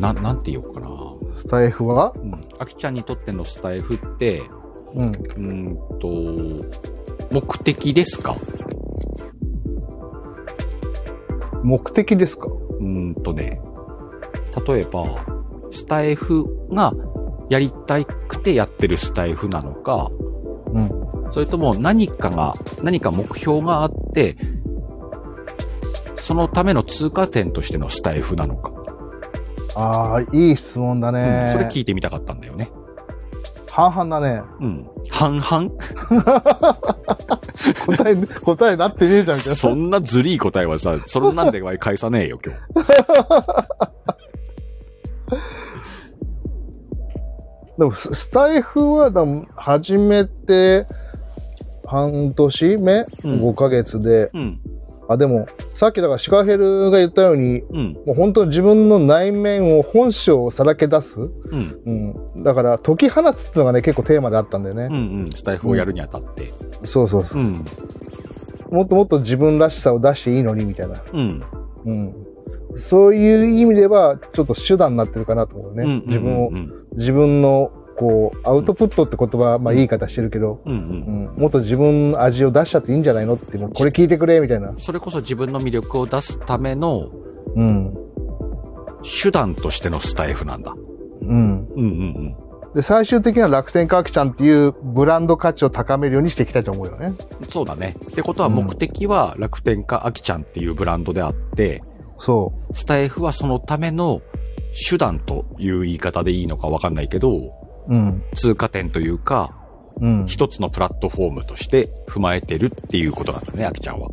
[0.00, 0.88] な、なんて言おうかな。
[1.36, 2.12] スタイフは？
[2.16, 2.40] うん。
[2.58, 4.42] アキちゃんにとってのスタイフって、
[4.92, 5.06] うん。
[5.06, 5.40] うー
[5.70, 6.08] んと、
[7.30, 8.34] 目的ですか？
[11.62, 12.48] 目的ですか？
[12.80, 13.60] うーんとね、
[14.66, 15.04] 例えば、
[15.70, 16.92] スタイフが
[17.48, 20.10] やりたくてやってるスタイフなのか、
[20.72, 20.90] うん。
[21.30, 24.36] それとも何かが、何か目標があって、
[26.16, 28.72] そのための通過点としてのスタイフなのか。
[29.76, 31.48] ああ、いい質問だうねん。
[31.48, 32.70] それ聞いてみたかったんだよね。
[33.70, 34.42] 半々だね。
[34.60, 34.90] うん。
[35.10, 35.70] 半々？
[37.86, 39.56] 答え、答えなってねえじゃんみたいな。
[39.56, 42.60] そんなずりい答えはさ、そんなんで返さねえよ、今日。
[47.78, 49.24] でもス、スタイフはだ、
[49.56, 50.86] 始めて、
[51.86, 52.92] 半年目、
[53.24, 54.30] うん ?5 ヶ月で。
[54.34, 54.60] うん。
[55.10, 57.98] あ、でも、さっきだからシカヘルが言ったように、うん。
[58.06, 61.18] もう本当に自分の内面を本性をさらけ出す。
[61.18, 61.80] うん。
[62.36, 62.44] うん。
[62.44, 64.84] だから、解き放つっていうのがね、結構テーマであったんだよね。
[64.84, 64.92] うん。
[64.92, 65.28] うん。
[65.34, 66.52] スタイフをやるにあたって。
[66.84, 67.44] そうそうそうう。
[67.44, 67.64] ん。
[68.70, 71.02] もっともっと自分らしさを出していいのに、みたいな。
[71.12, 71.42] うん。
[71.86, 72.14] うん。
[72.76, 75.82] そういう意味では、ちょっと手段になってるかなと思うね。
[75.82, 76.02] うん。
[76.06, 76.72] 自分をう、ん。
[76.96, 80.72] 自分の、こう、アウトプットって言葉は、まあいい言い方してるけど、うん。
[80.72, 80.74] う。
[80.74, 84.72] うんん、もっと自分の味を出しちゃっていいんじゃないのって、もうこれ聞いてくれ、みたいな。
[84.78, 87.10] それこそ自分の魅力を出すための
[87.54, 87.94] うん。
[89.22, 90.74] 手段としてのスタイフなんだ。
[91.20, 91.28] うん。
[91.28, 92.36] うんうん
[92.74, 97.12] で、最終的には楽天カーキちゃんっていうブランド価値を高めるようにしていきたいと思うよね。
[97.40, 97.46] うん。
[97.48, 97.96] そうだね。
[98.12, 101.82] ってことは目的は楽天家アキちゃんっていうブランドであって、
[102.16, 104.22] そスタイフはそのための
[104.88, 107.40] 手段という言い方でいいのかわかんないけど、う。
[107.40, 107.50] うん。
[108.34, 109.56] 通過点というか、
[110.00, 110.26] うん。
[110.26, 114.08] 一つのプラットフォームとして踏まえてるっていうことなんだね、アキちゃんは。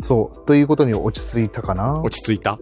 [0.00, 0.46] そう。
[0.46, 2.00] ということに落ち着いたかな。
[2.02, 2.58] 落ち着いた？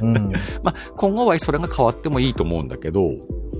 [0.00, 0.32] うん。
[0.62, 3.10] まあ、今後はそれが変わってもいいと思うんだけど、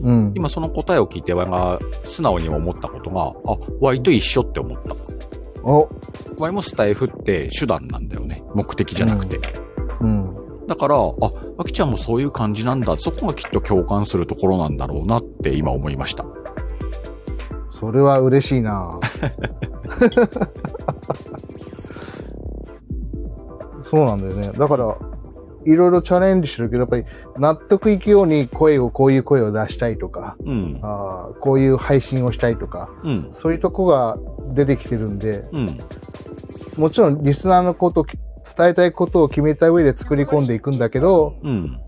[0.02, 0.32] うん。
[0.34, 4.94] 今その答えを聞いてわが素直に思ったことが、あ、ワイと一緒って思った。
[5.64, 5.88] お、
[6.38, 8.42] ワイもスタイフって手段なんだよね。
[8.54, 9.40] 目的じゃなくて。
[10.00, 10.37] うん。
[10.68, 11.02] だから、あ、
[11.56, 12.94] アキちゃんもそういう感じなんだ。
[12.98, 16.26] そこがきっと共感するところなんだろうなって今思いました。
[17.70, 19.00] それは嬉しいな
[23.82, 24.52] そうなんだよね。
[24.58, 24.98] だから、
[25.64, 27.04] いろいろチャレンジしてるけど、やっぱり
[27.38, 30.78] 納得いくように声を、こういう声を出したいとか、うん。
[30.82, 33.30] あーこういう配信をしたいとか、うん。
[33.32, 34.18] そういうとこが
[34.52, 35.78] 出てきてるんで、うん。
[36.76, 38.04] もちろんリスナーのこと
[38.56, 41.80] 伝えたいことを決めた上で作り込んでいくんだけど、うん。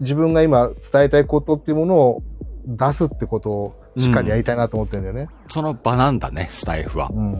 [0.00, 2.22] 自分が今伝えたいことっていうものを
[2.66, 5.28] 出すってことをしっかりやりたいなと思ってるんだよね。
[5.46, 7.10] その場なんだね、スタイフは。
[7.12, 7.38] うん。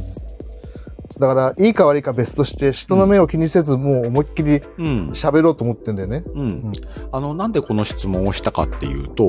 [1.19, 4.87] だから、いいか悪いか別として、人の目を気にせず、もう思いっきりうん。
[5.12, 6.25] 喋ろうと思ってんだよね。
[6.35, 6.73] うん。
[7.12, 9.25] あの、なんでこの質問をしたかっていうと、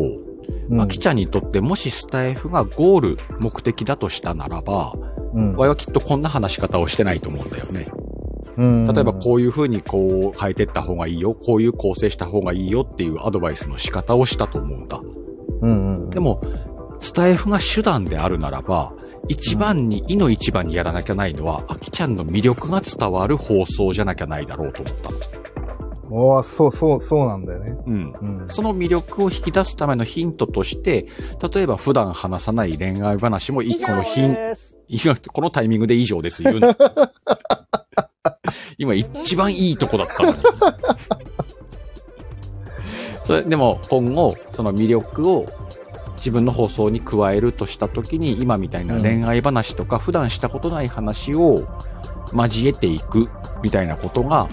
[0.70, 0.82] うん。
[0.82, 4.94] アキちゃんにとってもしスタイフがゴール、目的だとしたならば、
[5.34, 7.90] うん我はきっとこんな話し方をしてないと思うんだよね。
[8.58, 15.00] うん例えばこういう風にこう変えてった方がいいよ、こういう構成した方がいいよっていうアドバイスの仕方をしたと思うんだ。
[15.62, 16.10] うんうん。
[16.10, 16.42] でも、
[17.00, 18.94] スタイフが手段であるならば、
[19.28, 25.18] 一番に、いの一番にやらなきゃないのは、アキちゃんの魅力が伝わる放送じゃなきゃないだろうと思ったの。
[26.10, 27.76] おーそう、そう、そうなんだよね。
[27.86, 28.14] うん。
[28.22, 28.48] うん。
[28.50, 31.08] その魅力を引き出すためのヒントとして、
[31.54, 34.36] 例えば普段話さない恋愛話も一個のヒン
[35.22, 36.44] ト、 このタイミングで以上です。
[36.44, 36.76] 言うな。
[38.78, 40.40] 今一番いいとこだったのに。
[43.24, 45.46] それでも今後、その魅力を
[46.16, 51.68] 自分の放送に加えるとしたときに、今みたいな恋愛話とか、普段したことない話を
[52.34, 53.30] 交えていく
[53.62, 54.48] みたいなことが、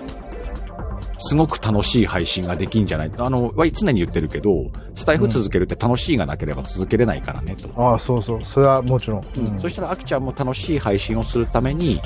[1.19, 7.71] すごく楽しい配信ができんじゃないあの、は常に言ってるけど、スタイフ続けるって楽しいがなければ続けれないからね、と。
[7.81, 8.45] ああ、そうそう。
[8.45, 9.27] それはもちろん。
[9.37, 12.01] うんそしたら、あきちゃんも楽しい配信をするために、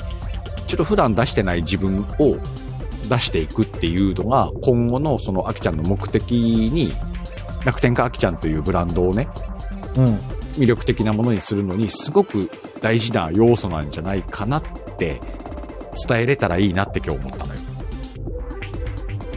[0.69, 2.37] ちょっと普段出してない自分を
[3.09, 6.93] 出していくっていうのが、今後のそのあきちゃんの目的に、
[7.65, 9.27] 楽天家あきちゃんというブランドをね、
[9.97, 10.13] うん。
[10.61, 12.51] 魅力的なものにするのに、すごく
[12.81, 14.61] 大事な要素なんじゃないかなっ
[14.99, 15.19] て、
[16.07, 17.59] 伝えれたらいいなって今日思ったのよ。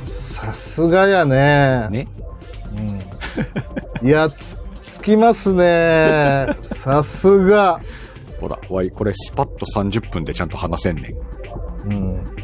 [0.05, 1.89] さすがやね。
[1.89, 2.09] ね。
[4.03, 4.07] うん。
[4.07, 4.59] いや、つ、
[4.93, 6.49] つきますね。
[6.61, 7.81] さすが。
[8.43, 11.15] ほら、わい、これスパッと30分でちゃんと話せんね
[11.87, 11.93] ん。
[11.93, 12.37] うん。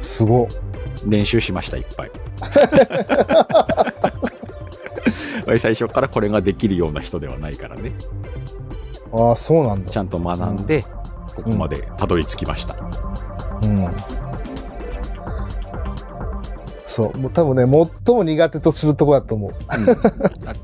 [0.00, 0.48] すご。
[1.06, 2.10] 練習しました、いっぱい。
[5.46, 7.92] わい最初からこれができるような人ではないからね。
[9.12, 9.98] ああ、そうなんだち。
[9.98, 10.82] ゃんと学んで、
[11.36, 12.74] ここまでたどり着きました。
[13.60, 13.86] うん。
[16.92, 17.18] そう。
[17.18, 19.54] もう多分ね、最も苦手とするとこだと思う。
[19.66, 19.78] あ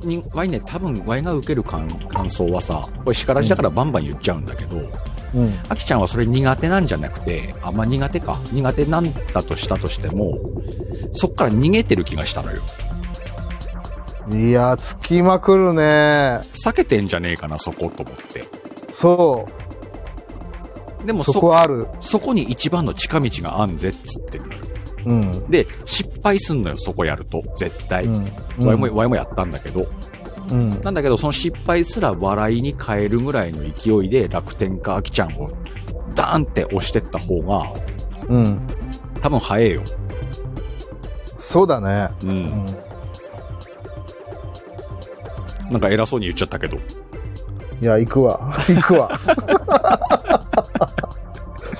[0.04, 4.76] にワイね、多分ワイが受ける感感想はさ、これ叱らじだからバンバン言っちゃうんだけど、
[5.34, 5.58] うん。
[5.70, 8.38] アキちゃんはそれ苦手なんじゃなくて、あ、まあ、苦手か。
[8.52, 10.38] 苦手なんだとしたとしても、
[11.12, 12.60] そっから逃げてる気がしたのよ。
[14.30, 15.82] いや、つきまくるね。
[16.52, 18.44] 避けてんじゃねえかな、そこと思って。
[18.92, 19.48] そ
[21.02, 21.06] う。
[21.06, 21.86] でもそ、そこある。
[22.00, 24.67] そこに一番の近道があんぜっつってるのよ。
[25.04, 25.50] うん。
[25.50, 27.42] で、失敗すんのよ、そこやると。
[27.56, 28.04] 絶対。
[28.04, 28.32] うん。
[28.66, 29.86] ワイも、ワイもやったんだけど。
[30.50, 30.80] うん。
[30.80, 35.50] なんだけど、その失敗すら笑いに変えるぐらいの勢いで楽天家アキちゃんを
[36.14, 37.72] ダーンって押してった方が、
[38.28, 38.60] うん。
[39.20, 39.82] 多分早えよ。
[41.36, 42.08] そうだね。
[42.22, 42.26] う。
[42.26, 42.66] うんん。
[45.70, 46.78] なんか偉そうに言っちゃったけど。
[47.80, 48.52] いや、行くわ。
[48.66, 49.10] 行くわ。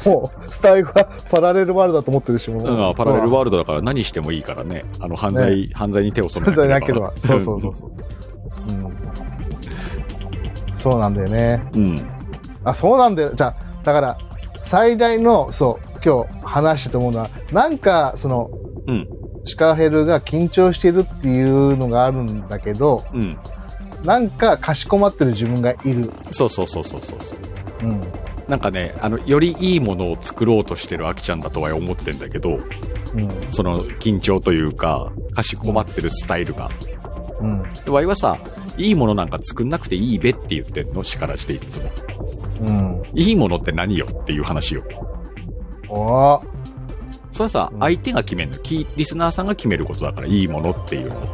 [0.09, 4.85] もう、スタイルはパラレルワールドだと思ってるし、もうん、パラレルワールドだから何してもいいからね。
[5.01, 7.37] あの、犯罪、犯罪に手を染めじゃななければければ。
[7.37, 7.91] そうそうそうそう。
[8.69, 8.97] うん。
[10.75, 11.63] そうなんだよね。
[11.75, 12.11] うん。
[12.65, 13.33] あ、そうなんだよ。
[13.35, 14.19] じゃあ、だから、
[14.61, 18.51] 最大の、そう、今日話してて思うのは、なんか、その、
[18.87, 19.09] うん。
[19.45, 23.39] シカヘルが緊張してるっていうのがあるんだけど、うん。
[24.05, 26.11] なんかかしこまってる自分がいる。
[26.31, 27.39] そうそうそうそうそうそう。
[27.83, 28.01] うん。
[28.49, 32.61] なんかね、あの、よりいいものを作ろうとしてるアキちゃんだとは思ってんだけど、
[33.15, 33.31] うん。
[33.51, 36.71] その緊張というか、かしこまってるスタイルが。
[37.41, 37.63] うん。
[37.85, 38.39] でワイはさ、
[38.79, 41.03] いいものなんか作んなくていいべって言ってんの？
[41.03, 41.91] 力していつも。
[42.61, 43.03] うん。
[43.15, 44.85] いいものって何よっていう話よ。
[45.89, 46.47] おー
[47.31, 48.59] それはさ、うん相手が決めるの？
[48.59, 51.29] キリスナーさんが決めることだから、いいものっていうの。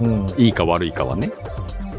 [0.00, 0.34] うん。
[0.38, 1.30] いいか悪いかはね。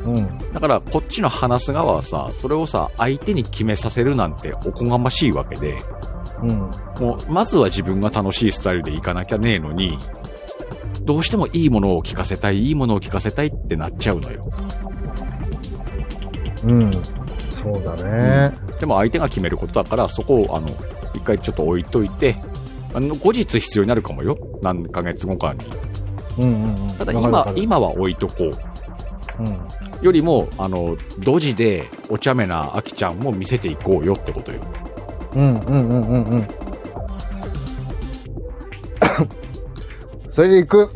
[0.06, 0.54] うん。
[0.54, 5.78] だから、こっちの話す側はさ、それをさ、相手に決めさせるなんておこがましいわけで、
[6.42, 6.58] うん。
[7.00, 9.98] もう、まずは自分が楽しいスタイルでいかなきゃねえのに、
[11.04, 14.50] どうしてもいいものを聞かせたい、いいものを聞かせたいってなっちゃうのよ。
[16.64, 16.92] うん。
[17.50, 18.54] そうだね。
[18.80, 20.68] でも相手が決めることだから、そこを、あの、
[21.14, 22.36] 一回ちょっと置いといて、
[22.94, 24.38] あの、後日必要になるかもよ。
[24.62, 25.60] 何ヶ月後かに。
[26.38, 26.96] うんうんうん。
[26.96, 29.44] ただ今今は置いとこう。
[29.44, 29.60] うん。
[30.02, 34.60] よりも、あの、ドジでお茶目なアキちゃんも見せていこうよってことよ。
[35.36, 36.48] うんうんうんうんうん。
[40.32, 40.92] それで行く。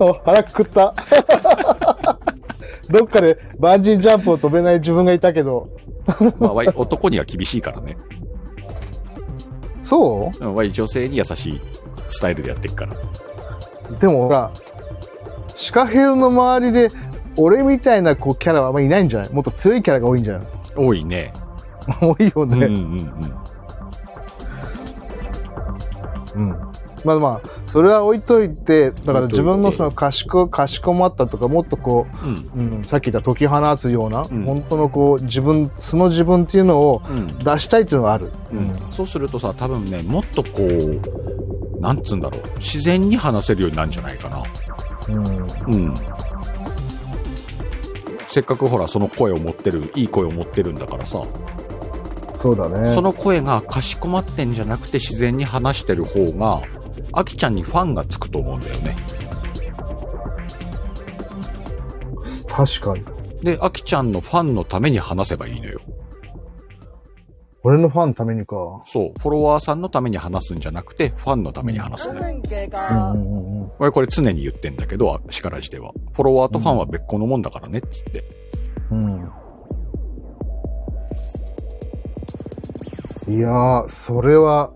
[0.00, 0.94] うん、 お腹くくった。
[2.90, 5.68] どっかでバンジージャンプを飛べない自分がいたけど。
[6.38, 7.96] まあ、男には厳しいからね。
[9.82, 10.70] そう？
[10.70, 11.60] 女性に優しい
[12.08, 12.96] スタイルでやっていくから。
[13.98, 14.50] でもほら、
[15.54, 16.90] シカヘルの周りで、
[17.36, 19.30] 俺みたいなこうキャラはあんまいないんじゃない？
[19.32, 20.46] もっと強いキャラが多いんじゃない？
[20.76, 21.32] 多いね。
[22.00, 22.66] 多いようんうんね。
[22.66, 22.74] うん。
[26.34, 26.56] うん。
[27.04, 32.50] まあまあ、それは置いといて、だから自分のそのかしこ、かしこまったとか、もっとこうん。
[32.54, 37.36] う、うん、さっき言った解き放つような、うん本当のこう、自分、素の自分っていうのをうん。
[37.38, 38.30] 出したいっていうのがある。
[38.52, 44.40] うん、そうするとさ、多分ね、もっとこう、なんつうんだろう、自然に話せるようになるんじゃないかな。
[45.08, 45.26] うん。
[45.66, 45.94] うん。
[48.28, 51.22] せっかくほら、その声を持ってる、いい声を持ってるんだからさ、
[52.40, 52.92] そうだね。
[52.92, 56.62] その声がかしこまってんじゃなくて自然に話してる方が、
[57.12, 58.96] アキちゃんにファンがつくと思うんだよね。
[62.48, 63.04] 確かに。
[63.42, 65.80] で、アキちゃんのファンのために話せばいいのよ。
[67.64, 68.56] 俺のファンのためにか。
[68.86, 72.34] そう、フォロワーさんのために話すんじゃなくて、ファンのために話す5のよ。
[72.34, 73.16] 分経うん過う。
[73.16, 73.70] んうんうん。
[73.78, 75.92] 俺これ常に言ってんだけど、しからじでは。
[76.12, 78.24] フォロワーとファンは別個のもんだからね、っつって。
[78.90, 79.30] うん。
[83.28, 84.72] いやー、それは、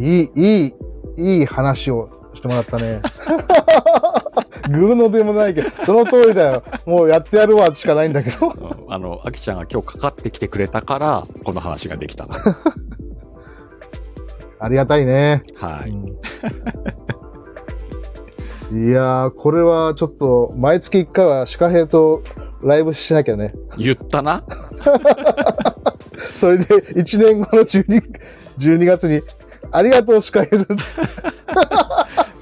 [0.00, 0.74] いい、いい、
[1.16, 3.00] いい話をしてもらったね。
[4.70, 6.62] グーのでもないけど、その通りだよ。
[6.86, 8.48] もうやってやるわしかないんだけど。
[8.48, 12.34] うんあの、アキちゃんが今日かかってきてくれたから、この話ができたの。
[14.60, 15.42] ありがたいね。
[15.56, 15.90] はい。
[15.90, 16.16] うん
[18.72, 22.22] いやー、これはちょっと、毎月1回はシカヘイと
[22.62, 23.52] ライブしなきゃね。
[23.76, 24.42] 言ったな？
[26.34, 28.02] それで、1年後の12、
[28.58, 29.20] 12月に、
[29.70, 30.66] ありがとうシカヘル。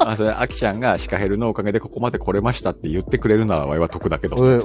[0.09, 4.36] あ、それ、アキちゃんがシカヘルのおかげでここまで来れましたって言ってくれるなら、わいは得だけど。
[4.36, 4.64] うん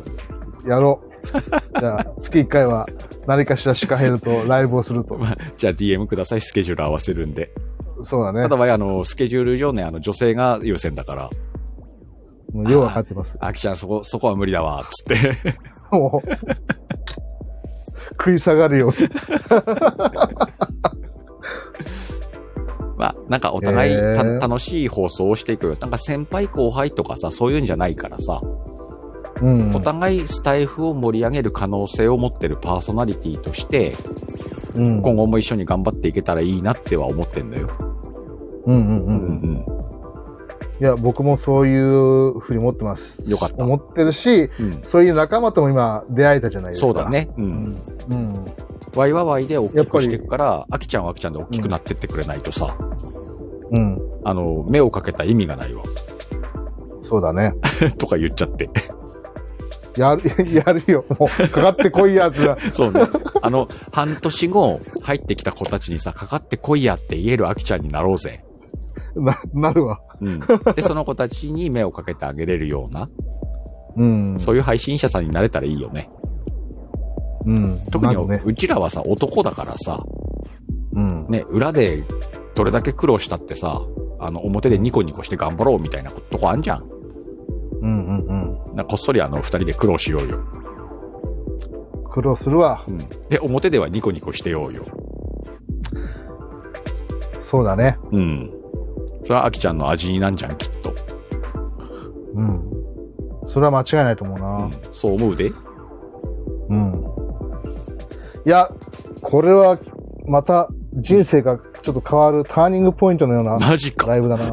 [0.68, 1.16] やろう。
[1.80, 2.88] じゃあ、月1回は
[3.28, 5.18] 何かしらシカヘルとライブをすると。
[5.20, 7.52] まあ、じゃあ DM ください、スケジュール合わせるんで。
[8.02, 8.58] そうだねただ。
[8.58, 11.30] わい、あの、スケジュール上ね、あの、女性が優先だから、
[12.52, 13.38] もうようわかってます。
[13.40, 15.56] アキちゃんそこ、そこは無理だわ、つって。
[15.92, 16.30] もう
[18.12, 18.92] 食い下がるよ。
[22.98, 25.76] まあ、なんかお互い楽しい放送をしていくよ。
[25.80, 28.42] なんか先輩後輩とかさ、そういうんじゃないからさ、
[29.42, 29.76] うん。
[29.76, 33.94] お互いスタイフを盛り上げる可能性を持ってるパーソナリティとして、
[34.76, 35.02] うん。
[35.02, 37.70] 今後も一緒に頑張っていけたらいいなっては思ってんだよ。
[38.66, 39.06] うんうんう。
[39.08, 39.66] うんん
[40.82, 43.22] いや、僕もそういうふうに思ってます。
[43.30, 44.66] よかった思ってるし、うん。
[44.66, 44.82] うん。
[44.86, 46.88] そういう仲間とも今出会えたじゃないですか。
[46.88, 47.10] そうだ。
[47.10, 47.30] ね。
[47.38, 47.42] う。
[47.42, 47.78] うんん。
[48.10, 48.46] うん。
[48.96, 52.76] ワイはワイで大きくしていくから、アキちゃんはアキちゃんで大きくなってってくれないとさ、
[53.72, 54.00] うん。
[54.24, 55.84] あの、目をかけた意味がないわ。
[57.02, 57.54] そうだね。
[57.98, 58.70] とか言っちゃって。
[59.98, 60.24] やる、
[60.54, 61.06] やるよ。
[61.20, 62.58] もう、かかってこいやつだ。
[62.72, 63.02] そうね。
[63.42, 68.44] あの、半年後、入ってきた子たちにさ、かかってこいやって言えるアキちゃんになろうぜ。
[69.16, 70.00] な、なるわ。
[70.22, 70.40] うん。
[70.76, 73.10] で、その子たちに目をかけてあげれるような、
[73.96, 74.36] うん。
[74.40, 76.10] そういう配信者さんになれたらいいよね。
[77.46, 77.80] うん。
[77.92, 78.42] 特に、ね。
[78.44, 80.04] うちらはさ、男だからさ、
[80.94, 81.28] うん。
[81.30, 82.04] ね、裏で
[82.56, 83.82] どれだけ苦労したってさ、
[84.20, 86.84] あの、表でニコニコして頑張ろうみたいなとこあんじゃん。
[87.82, 88.76] うんうんうん。
[88.76, 90.40] なこっそりあの、二人で苦労しようよ。
[92.10, 92.82] 苦労するわ。
[92.88, 92.98] うん。
[93.30, 94.86] で、表ではニコニコしてようよ。
[97.40, 97.98] そうだね。
[98.12, 98.52] うん。
[99.24, 100.94] それはアキちゃんの味になんじゃん、きっと。
[102.34, 102.72] うん。
[103.48, 104.58] それは間違いないと思ううな。
[104.66, 104.74] ん。
[104.92, 105.52] そう思うで。
[106.70, 107.15] うん。
[108.46, 108.70] いや、
[109.22, 109.80] これは、
[110.28, 114.08] また、人生がちょっと変わるターニングポイントのようなマジか。
[114.08, 114.52] ライブだな。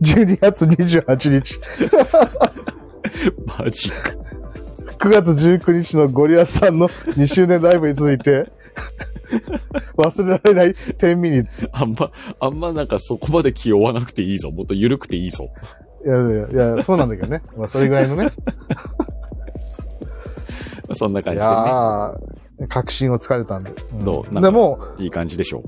[0.00, 1.58] 12月28日、
[3.58, 3.96] マジか。
[4.98, 8.50] 9月19日のゴリアスさんの2周年ライブについて、
[9.96, 11.44] 忘れられない10ミニ。
[11.72, 12.10] あんま、
[12.40, 14.50] あんまなんかそこまで気負わなくていいぞ。
[14.50, 15.48] もっと緩くていいぞ。
[16.04, 17.42] いやいやいや、そうなんだけどね。
[17.56, 18.28] まあ、それぐらいのね。
[20.96, 21.46] そんな感いじで
[22.62, 22.68] ね。
[22.68, 23.70] 確信をつかれたんで。
[23.70, 24.40] んどう？
[24.40, 25.62] でも、いい感じでしょ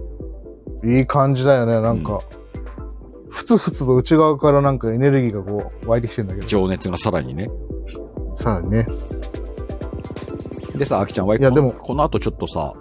[0.85, 2.21] いい感じだよね、なんか。
[3.29, 6.47] ふつふつと内側からなんかエネルギーがこう湧いてきてんだけど。
[6.47, 7.51] 情熱がさらにね。
[8.35, 8.87] さらにね。
[10.77, 12.73] でさ、アキちゃんはいやでもこの後ちょっとさ、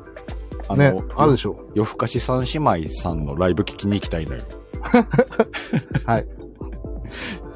[0.70, 1.60] あの、ね、あるでしょ。
[1.74, 4.44] 夜更かし三姉妹さんのライブ聞きに行きたいのよ。
[6.06, 6.28] はい。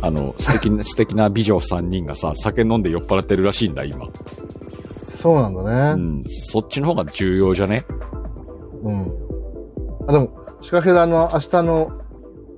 [0.00, 4.06] あの、素敵な、 素敵な美女3人がさ、酒飲んで酔っ払ってるらしいんだ、今。
[5.08, 5.62] そうなんだ
[5.96, 6.02] ね。
[6.02, 6.24] うん。
[6.28, 7.84] そっちの方が重要じゃね？
[8.84, 9.12] うん。
[10.06, 10.30] あ、でも、
[10.62, 11.90] シカヘラの明日の、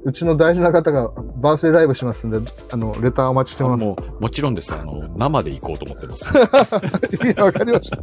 [0.04, 2.38] うちの大事な方がバースデーライブしますんで、
[2.72, 3.84] あの、レターお待ちしてます。
[3.84, 4.74] もう、もちろんです。
[4.74, 6.24] あの、生で行こうと思ってます。
[7.26, 7.98] いや、わかりました。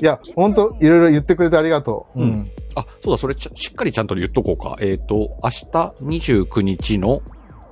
[0.00, 2.20] いや、ほんと、いろいろ言ってくれてありがとう。
[2.20, 2.50] うん。
[2.74, 4.76] あ、そうだ、それちゃしっかりちゃんと言っとこうか。
[4.80, 7.22] えっ、と、明日29日の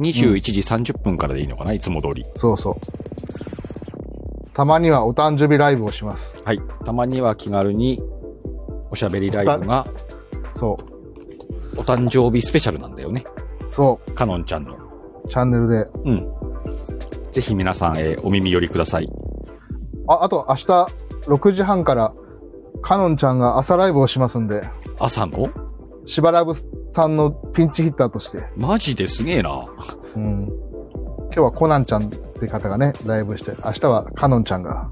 [0.01, 2.25] 21時30分からでいいのかな、いつも通り。
[2.35, 2.77] そうそう。
[4.55, 6.37] たまにはお誕生日ライブをします。
[6.45, 6.61] はい。
[6.85, 8.03] たまには気軽に、
[8.91, 9.87] おしゃべりライブが、
[10.55, 10.79] そ
[11.77, 13.25] お誕生日スペシャルなんだよね。
[13.65, 13.69] う。
[13.69, 14.75] そかのんちゃんの。
[14.75, 15.29] う。
[15.29, 15.87] チャンネルで。
[16.05, 16.33] うん。
[17.33, 19.11] ぜひ皆さん、えーお耳寄りください。
[20.09, 20.89] あ、あと明日
[21.27, 22.15] 6時半から、
[22.83, 24.65] かのんちゃんが朝ライブをしますんで、
[24.99, 25.51] 朝の？
[26.07, 26.53] しばらぶ
[26.93, 29.67] さんのピンチヒッターとして、マジですげえな。
[30.15, 30.67] うん。
[31.37, 34.91] 日はコナンちゃんって方がね、ライブして、明日はカノンちゃんが、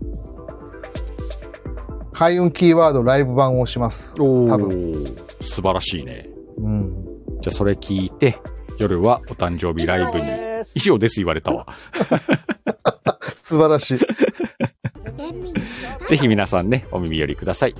[2.13, 4.15] 開運キーワードライブ版をします。
[4.21, 6.29] お多ー、素晴らしいね。
[6.59, 7.05] うん。
[7.41, 8.39] じゃあそれ聞いて、
[8.79, 10.27] 夜はお誕生日ライブに。
[10.75, 11.67] 以上です言われたわ。
[13.43, 13.99] 素晴らしい。
[16.09, 17.75] ぜひ皆さんね、お耳寄りください。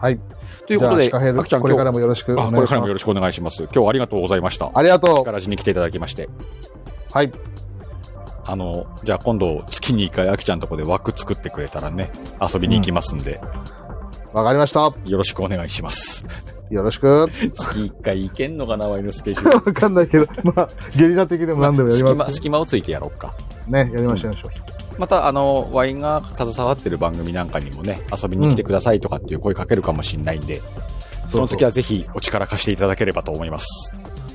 [0.00, 0.18] はい。
[0.66, 2.56] ということで、あきちゃんこれからもよろしくお願いしあ、ます。
[2.56, 3.62] これからもよろしくお願いします。
[3.64, 4.70] 今日はありがとうございました。
[4.74, 6.24] ありがと力地に来ていただきまして。
[6.24, 6.28] う。
[7.12, 7.32] はい。
[8.46, 12.10] あの、じゃあ今度月に一回あきちゃんとこで枠作ってくれたらね、
[12.40, 13.40] 遊びに行きますんで、
[14.32, 14.80] わかりました。
[14.80, 16.26] よろしくお願いします。
[16.70, 17.28] よろしく。
[17.54, 19.56] 月一回行けんのかな、ワイのスケジュール。
[19.64, 23.32] わかんないけど、まあ、ゲリラ的でも何でもやり隙間、ます、隙間をついてやろうか。
[23.68, 23.90] ね。
[23.94, 30.60] やりましょう、やりましょまた、あの、ワインが携わってる番組なんかにもね、遊びに来てくださいとかっていう声かけるかもしれないんで、
[31.28, 33.94] その時はぜひお力貸していただければと思います。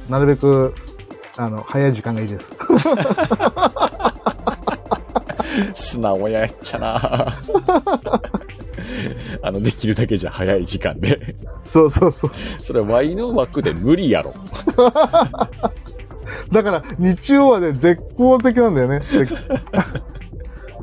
[0.09, 0.11] う。
[0.11, 0.73] なるべく、
[1.37, 2.51] あの、早い時間がいいです。
[5.73, 7.33] 素直やっちゃな
[9.43, 11.35] あの、できるだけじゃ早い時間で。
[11.65, 12.31] そうそうそう。
[12.61, 14.33] それワイの枠で無理やろ。
[16.51, 19.01] だから、日曜はね、絶好的なんだよね。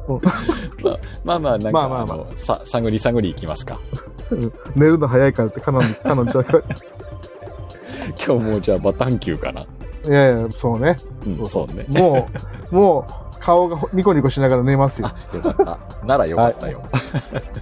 [0.08, 3.80] 絶まあまあ、なんか、まあまあまあのさ、探り探り行きますか。
[4.74, 6.44] 寝るの早いからって、カノン、カノンちゃ。
[8.24, 9.62] 今日もうじゃあバタン級かな。
[9.62, 10.96] いやいや、そうね。
[11.26, 11.84] うん、そうね。
[11.88, 12.28] も
[12.70, 15.08] う、もう、顔がニコニコしながら寝ますよ。
[15.08, 16.06] あ、よかった。
[16.06, 16.82] ならよかったよ。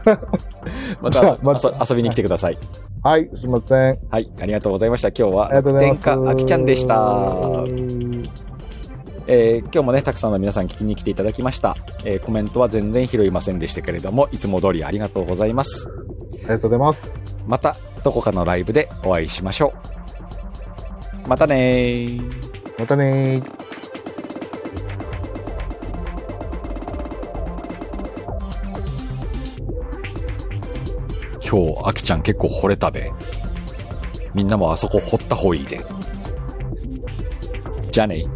[1.00, 2.58] まじゃたあまた遊びに来てください。
[3.02, 3.98] はい、すいません。
[4.10, 5.08] はい、ありがとうございました。
[5.08, 6.04] 今日はありがとうございます。
[6.04, 8.53] 天下あきちゃんでした。
[9.26, 11.76] えー今日もね、たくさんの皆さん聞きに来ていただきました。
[12.04, 15.88] えーコメントは全然拾いませんでしたけれども、いつも通りありがとうございます。
[15.88, 17.10] ありがとうございます。
[17.46, 19.72] また、どこかのライブでお会いしましょ
[21.24, 21.28] う。
[21.28, 22.22] またねー。
[22.78, 23.64] またねー。
[31.48, 33.10] 今日、あきちゃん結構惚れたべ。
[34.34, 35.80] みんなもあそこ掘った方がいいで。
[37.90, 38.26] じゃあね